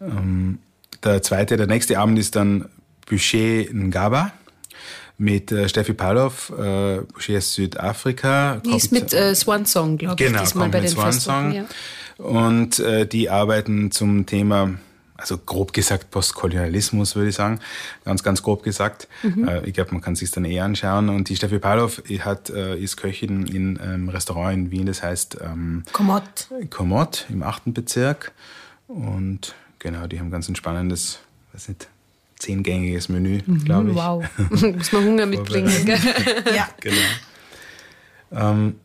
Ja. 0.00 0.06
Ähm, 0.06 0.58
der 1.02 1.22
zweite, 1.22 1.56
der 1.56 1.66
nächste 1.66 1.98
Abend 1.98 2.18
ist 2.18 2.36
dann 2.36 2.68
Boucher 3.08 3.64
Ngaba 3.72 4.32
mit 5.18 5.50
äh, 5.50 5.68
Steffi 5.68 5.94
Pavlov, 5.94 6.50
äh, 6.50 7.00
Boucher 7.00 7.38
aus 7.38 7.54
Südafrika. 7.54 8.60
Die 8.64 8.76
ist 8.76 8.92
mit 8.92 9.14
äh, 9.14 9.34
Swan 9.34 9.64
Song, 9.64 9.96
glaube 9.96 10.22
ich, 10.22 10.28
Genau, 10.28 10.40
diesmal 10.40 10.68
bei 10.68 10.80
den 10.80 10.90
Swan. 10.90 11.12
Song. 11.12 11.52
Ja. 11.52 11.64
Und 12.18 12.78
äh, 12.80 13.06
die 13.06 13.30
arbeiten 13.30 13.90
zum 13.90 14.26
Thema, 14.26 14.74
also 15.16 15.38
grob 15.38 15.72
gesagt 15.72 16.10
Postkolonialismus, 16.10 17.16
würde 17.16 17.30
ich 17.30 17.34
sagen. 17.34 17.60
Ganz, 18.04 18.22
ganz 18.22 18.42
grob 18.42 18.62
gesagt. 18.62 19.08
Mhm. 19.22 19.48
Äh, 19.48 19.66
ich 19.66 19.74
glaube, 19.74 19.92
man 19.92 20.00
kann 20.00 20.16
sich 20.16 20.30
dann 20.30 20.44
eh 20.44 20.60
anschauen. 20.60 21.08
Und 21.08 21.28
die 21.28 21.36
Steffi 21.36 21.60
die 22.08 22.22
hat, 22.22 22.50
äh, 22.50 22.76
ist 22.76 22.96
Köchin 22.96 23.46
in 23.46 23.78
einem 23.78 24.08
Restaurant 24.08 24.54
in 24.54 24.70
Wien, 24.70 24.86
das 24.86 25.02
heißt 25.02 25.38
ähm, 25.42 25.84
Komott. 25.92 26.48
Komott 26.70 27.26
im 27.28 27.42
achten 27.42 27.72
Bezirk. 27.72 28.32
Und 28.88 29.54
genau, 29.78 30.06
die 30.06 30.20
haben 30.20 30.30
ganz 30.30 30.48
ein 30.48 30.56
spannendes, 30.56 31.20
weiß 31.52 31.68
nicht, 31.68 31.88
zehngängiges 32.38 33.08
Menü, 33.08 33.40
glaube 33.64 33.90
ich. 33.90 33.96
Mhm, 33.96 34.00
Wow, 34.00 34.24
muss 34.76 34.92
man 34.92 35.04
Hunger 35.04 35.26
mitbringen. 35.26 35.72
Ja. 36.54 36.68
Genau. 36.80 36.96
Ähm, 38.32 38.76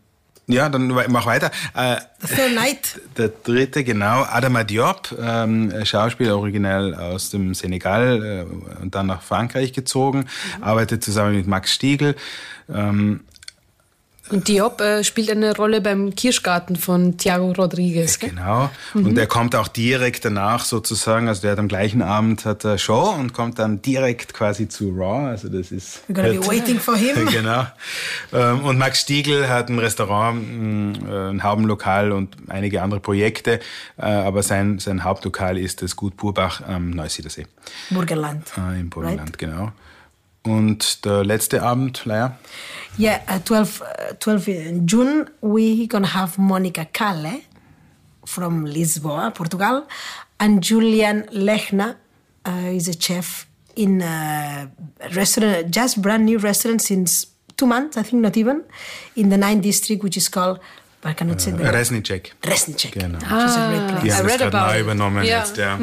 ja, 0.48 0.70
dann 0.70 0.88
mach 0.88 1.26
weiter. 1.26 1.52
Äh, 1.76 1.98
The 2.20 2.36
third 2.36 2.56
night. 2.56 3.02
Der 3.18 3.30
dritte, 3.30 3.84
genau, 3.84 4.24
Adama 4.24 4.64
Diop, 4.64 5.16
ähm, 5.22 5.74
Schauspieler 5.86 6.38
originell 6.38 6.96
aus 6.96 7.30
dem 7.30 7.54
Senegal 7.54 8.46
äh, 8.48 8.82
und 8.82 8.96
dann 8.96 9.08
nach 9.08 9.22
Frankreich 9.22 9.74
gezogen, 9.74 10.26
arbeitet 10.60 11.04
zusammen 11.04 11.36
mit 11.36 11.48
Max 11.48 11.74
Stiegel. 11.74 12.16
Ähm, 12.70 13.22
Und 14.32 14.48
Diop 14.48 14.80
äh, 14.82 15.04
spielt 15.04 15.30
eine 15.30 15.56
Rolle 15.56 15.82
beim 15.82 16.16
Kirschgarten 16.16 16.76
von 16.76 17.18
Thiago 17.18 17.52
Rodriguez. 17.52 18.18
Gell? 18.20 18.30
genau. 18.30 18.70
Und 18.94 19.18
er 19.18 19.28
kommt 19.28 19.56
auch 19.56 19.68
direkt 19.68 20.26
danach 20.26 20.64
sozusagen, 20.66 21.28
also 21.28 21.42
der 21.42 21.52
hat 21.52 21.60
am 21.60 21.68
gleichen 21.68 22.02
Abend 22.02 22.46
hat 22.46 22.64
er 22.64 22.78
Show 22.78 23.14
und 23.18 23.34
kommt 23.34 23.60
dann 23.60 23.82
direkt 23.82 24.34
quasi 24.34 24.68
zu 24.68 24.90
Raw. 24.92 25.28
Also 25.30 25.50
das 25.50 25.72
ist. 25.72 26.02
We're 26.10 26.14
gonna 26.14 26.30
be 26.30 26.48
waiting 26.48 26.80
for 26.80 26.96
him. 26.96 27.26
genau. 27.32 27.66
Ähm, 28.34 28.64
Und 28.64 28.78
Max 28.78 29.02
Stiegel 29.02 29.50
hat 29.50 29.70
ein 29.70 29.80
Restaurant, 29.80 30.42
mh, 31.04 31.30
ein 31.32 31.44
Haubenlokal 31.44 32.12
und 32.12 32.36
einige 32.48 32.82
andere 32.82 33.00
Projekte, 33.00 33.60
äh, 33.98 34.04
aber 34.04 34.44
sein, 34.44 34.80
sein 34.80 35.04
Hauptlokal 35.04 35.58
ist 35.58 35.82
das 35.82 35.96
Gut 35.96 36.16
Burbach 36.18 36.62
am 36.68 36.92
Neusiedersee 36.92 37.48
Burgenland. 37.90 38.48
äh, 38.58 38.80
im 38.80 38.90
Burgenland, 38.90 39.38
genau. 39.38 39.72
Und 40.44 41.06
der 41.06 41.24
letzte 41.24 41.62
Abend, 41.62 42.06
Leia? 42.06 42.38
Yeah, 42.98 43.20
uh, 43.30 43.40
12, 43.44 43.82
uh, 43.82 44.14
12 44.20 44.48
in 44.48 44.88
June, 44.88 45.26
we 45.42 45.88
gonna 45.88 46.14
have 46.14 46.38
Monica 46.42 46.86
Calle 46.86 47.42
from 48.26 48.66
Lisboa, 48.66 49.32
Portugal, 49.32 49.86
And 50.40 50.64
Julian 50.64 51.28
Lechner 51.32 51.98
uh, 52.48 52.76
is 52.76 52.88
a 52.88 52.94
chef 53.00 53.46
in 53.76 54.02
a 54.02 54.72
restaurant, 55.14 55.70
just 55.70 56.02
brand 56.02 56.26
new 56.26 56.40
restaurant 56.40 56.82
since 56.82 57.28
two 57.56 57.68
months, 57.68 57.96
I 57.96 58.02
think 58.02 58.24
not 58.24 58.36
even, 58.38 58.64
in 59.16 59.30
the 59.30 59.38
9th 59.38 59.62
district, 59.62 60.04
which 60.04 60.18
is 60.18 60.30
called 60.30 60.60
I 61.04 61.14
cannot 61.14 61.42
say 61.42 61.52
the 61.52 61.64
Resnicek. 61.64 62.32
Resnicek. 62.42 62.92
Genau. 62.94 63.18
Which 63.18 63.50
is 63.50 63.56
a 63.56 63.68
great 63.70 63.88
place. 63.90 64.04
Die 64.04 64.12
haben 64.14 64.26
I 64.26 64.30
das 64.30 64.32
read 64.32 64.40
gerade 64.40 64.58
about 64.58 64.74
neu 64.74 64.80
übernommen 64.82 65.24
Ja. 65.24 65.40
jetzt, 65.40 65.58
ja. 65.58 65.78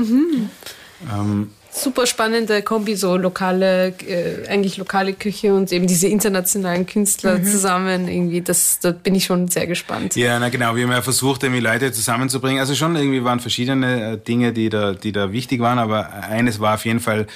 Super 1.79 2.07
spannende 2.07 2.63
Kombi, 2.63 2.97
so 2.97 3.17
lokale, 3.17 3.95
äh, 4.07 4.49
eigentlich 4.49 4.77
lokale 4.79 5.13
Küche 5.13 5.55
und 5.55 5.71
eben 5.73 5.87
diese 5.87 6.09
internationalen 6.09 6.87
Künstler 6.87 7.43
zusammen 7.45 8.09
irgendwie. 8.09 8.41
Das, 8.41 8.81
da 8.81 8.91
bin 8.91 9.15
ich 9.15 9.25
schon 9.25 9.49
sehr 9.49 9.67
gespannt. 9.67 10.17
Ja, 10.17 10.39
na 10.39 10.49
genau. 10.49 10.75
Wir 10.75 10.85
haben 10.85 10.93
ja 10.93 11.03
versucht, 11.03 11.45
irgendwie 11.45 11.61
Leute 11.61 11.93
zusammenzubringen. 11.93 12.59
Also 12.61 12.75
schon 12.75 12.97
irgendwie 12.97 13.23
waren 13.23 13.39
verschiedene 13.39 14.15
äh, 14.15 14.19
Dinge, 14.19 14.53
die 14.53 14.69
da, 14.69 14.93
die 14.93 15.13
da 15.13 15.33
wichtig 15.33 15.61
waren, 15.61 15.79
aber 15.79 16.13
eines 16.25 16.59
war 16.59 16.75
auf 16.75 16.85
jeden 16.85 17.01
Fall, 17.01 17.27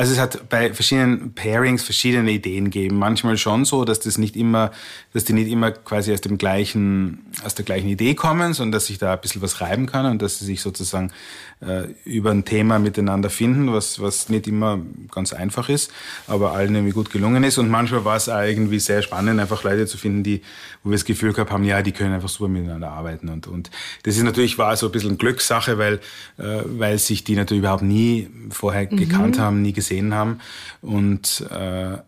also 0.00 0.14
es 0.14 0.18
hat 0.18 0.48
bei 0.48 0.72
verschiedenen 0.72 1.34
Pairings 1.34 1.82
verschiedene 1.82 2.30
Ideen 2.30 2.70
gegeben. 2.70 2.96
Manchmal 2.96 3.36
schon 3.36 3.66
so, 3.66 3.84
dass 3.84 4.00
das 4.00 4.16
nicht 4.16 4.34
immer, 4.34 4.70
dass 5.12 5.24
die 5.24 5.34
nicht 5.34 5.50
immer 5.50 5.72
quasi 5.72 6.10
aus 6.10 6.22
dem 6.22 6.38
gleichen, 6.38 7.26
aus 7.44 7.54
der 7.54 7.66
gleichen 7.66 7.86
Idee 7.86 8.14
kommen, 8.14 8.54
sondern 8.54 8.72
dass 8.72 8.86
sich 8.86 8.96
da 8.96 9.12
ein 9.12 9.20
bisschen 9.20 9.42
was 9.42 9.60
reiben 9.60 9.84
kann 9.84 10.06
und 10.06 10.22
dass 10.22 10.38
sie 10.38 10.46
sich 10.46 10.62
sozusagen 10.62 11.12
äh, 11.60 11.88
über 12.06 12.30
ein 12.30 12.46
Thema 12.46 12.78
miteinander 12.78 13.28
finden, 13.28 13.74
was, 13.74 14.00
was 14.00 14.30
nicht 14.30 14.48
immer 14.48 14.80
ganz 15.10 15.34
einfach 15.34 15.68
ist, 15.68 15.92
aber 16.26 16.52
allen 16.52 16.74
irgendwie 16.74 16.94
gut 16.94 17.10
gelungen 17.10 17.44
ist. 17.44 17.58
Und 17.58 17.68
manchmal 17.68 18.06
war 18.06 18.16
es 18.16 18.30
auch 18.30 18.40
irgendwie 18.40 18.78
sehr 18.78 19.02
spannend, 19.02 19.38
einfach 19.38 19.64
Leute 19.64 19.84
zu 19.84 19.98
finden, 19.98 20.22
die, 20.22 20.40
wo 20.82 20.88
wir 20.88 20.96
das 20.96 21.04
Gefühl 21.04 21.34
gehabt 21.34 21.50
haben, 21.50 21.64
ja, 21.64 21.82
die 21.82 21.92
können 21.92 22.14
einfach 22.14 22.30
super 22.30 22.48
miteinander 22.48 22.90
arbeiten. 22.90 23.28
Und, 23.28 23.46
und 23.48 23.70
das 24.04 24.16
ist 24.16 24.22
natürlich, 24.22 24.56
war 24.56 24.74
so 24.78 24.86
ein 24.86 24.92
bisschen 24.92 25.18
Glückssache, 25.18 25.76
weil, 25.76 26.00
äh, 26.38 26.62
weil 26.64 26.98
sich 26.98 27.22
die 27.22 27.36
natürlich 27.36 27.58
überhaupt 27.58 27.82
nie 27.82 28.30
vorher 28.48 28.86
gekannt 28.86 29.38
haben, 29.38 29.60
nie 29.60 29.74
gesehen 29.74 29.89
haben. 30.14 30.40
Und 30.82 31.46
äh, 31.50 31.98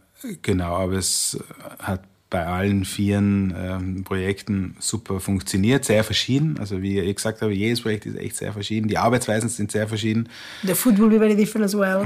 genau, 0.42 0.76
aber 0.76 0.94
es 0.94 1.38
hat 1.78 2.02
bei 2.32 2.46
allen 2.46 2.86
vieren 2.86 3.54
ähm, 3.54 4.04
Projekten 4.04 4.74
super 4.80 5.20
funktioniert, 5.20 5.84
sehr 5.84 6.02
verschieden. 6.02 6.56
Also 6.58 6.80
wie 6.80 6.98
ich 6.98 7.14
gesagt 7.14 7.42
habe, 7.42 7.52
jedes 7.52 7.82
Projekt 7.82 8.06
ist 8.06 8.16
echt 8.16 8.36
sehr 8.36 8.54
verschieden. 8.54 8.88
Die 8.88 8.96
Arbeitsweisen 8.96 9.50
sind 9.50 9.70
sehr 9.70 9.86
verschieden. 9.86 10.30
The 10.62 10.72
food 10.72 10.98
will 10.98 11.10
be 11.10 11.18
very 11.18 11.36
different 11.36 11.66
as 11.66 11.76
well. 11.76 12.02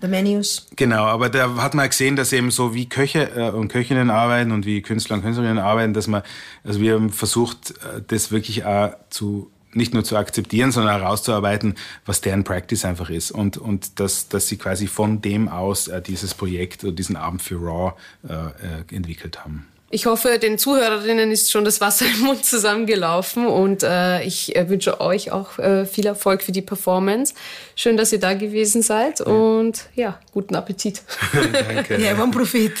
The 0.00 0.06
menus. 0.06 0.68
Genau, 0.76 1.06
aber 1.06 1.28
da 1.28 1.56
hat 1.56 1.74
man 1.74 1.88
gesehen, 1.88 2.14
dass 2.14 2.32
eben 2.32 2.52
so 2.52 2.72
wie 2.72 2.88
Köche 2.88 3.30
äh, 3.34 3.50
und 3.50 3.66
Köchinnen 3.66 4.10
arbeiten 4.10 4.52
und 4.52 4.64
wie 4.64 4.80
Künstler 4.80 5.16
und 5.16 5.22
Künstlerinnen 5.22 5.58
arbeiten, 5.58 5.92
dass 5.92 6.06
man, 6.06 6.22
also 6.62 6.80
wir 6.80 6.94
haben 6.94 7.10
versucht, 7.10 7.72
äh, 7.72 8.00
das 8.06 8.30
wirklich 8.30 8.64
auch 8.64 8.94
zu 9.10 9.50
nicht 9.74 9.94
nur 9.94 10.04
zu 10.04 10.16
akzeptieren, 10.16 10.72
sondern 10.72 11.00
herauszuarbeiten, 11.00 11.74
was 12.06 12.20
deren 12.20 12.44
Practice 12.44 12.84
einfach 12.84 13.10
ist 13.10 13.30
und 13.30 13.56
und 13.56 14.00
dass 14.00 14.28
dass 14.28 14.48
sie 14.48 14.56
quasi 14.56 14.86
von 14.86 15.20
dem 15.20 15.48
aus 15.48 15.88
äh, 15.88 16.00
dieses 16.02 16.34
Projekt 16.34 16.84
oder 16.84 16.92
diesen 16.92 17.16
Abend 17.16 17.42
für 17.42 17.56
Raw 17.56 17.94
äh, 18.28 18.32
äh, 18.32 18.96
entwickelt 18.96 19.44
haben. 19.44 19.66
Ich 19.94 20.06
hoffe, 20.06 20.38
den 20.38 20.56
Zuhörerinnen 20.56 21.30
ist 21.30 21.52
schon 21.52 21.66
das 21.66 21.82
Wasser 21.82 22.06
im 22.06 22.20
Mund 22.20 22.46
zusammengelaufen 22.46 23.46
und 23.46 23.82
äh, 23.82 24.22
ich 24.22 24.56
äh, 24.56 24.66
wünsche 24.70 25.02
euch 25.02 25.30
auch 25.32 25.58
äh, 25.58 25.84
viel 25.84 26.06
Erfolg 26.06 26.42
für 26.42 26.50
die 26.50 26.62
Performance. 26.62 27.34
Schön, 27.76 27.98
dass 27.98 28.10
ihr 28.10 28.18
da 28.18 28.32
gewesen 28.32 28.80
seid 28.80 29.20
und 29.20 29.84
ja, 29.94 30.18
guten 30.32 30.54
Appetit. 30.54 31.02
Danke. 31.54 31.98
Yeah, 31.98 32.14
bon 32.14 32.30
profit. 32.30 32.72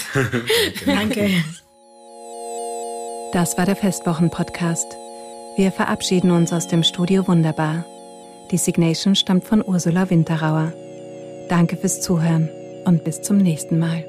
Danke. 0.86 1.28
Das 3.34 3.58
war 3.58 3.66
der 3.66 3.76
Festwochen-Podcast. 3.76 5.01
Wir 5.54 5.70
verabschieden 5.70 6.30
uns 6.30 6.50
aus 6.52 6.66
dem 6.66 6.82
Studio 6.82 7.28
Wunderbar. 7.28 7.84
Die 8.50 8.56
Signation 8.56 9.14
stammt 9.14 9.44
von 9.44 9.62
Ursula 9.62 10.08
Winterauer. 10.08 10.72
Danke 11.50 11.76
fürs 11.76 12.00
Zuhören 12.00 12.48
und 12.86 13.04
bis 13.04 13.20
zum 13.20 13.36
nächsten 13.36 13.78
Mal. 13.78 14.04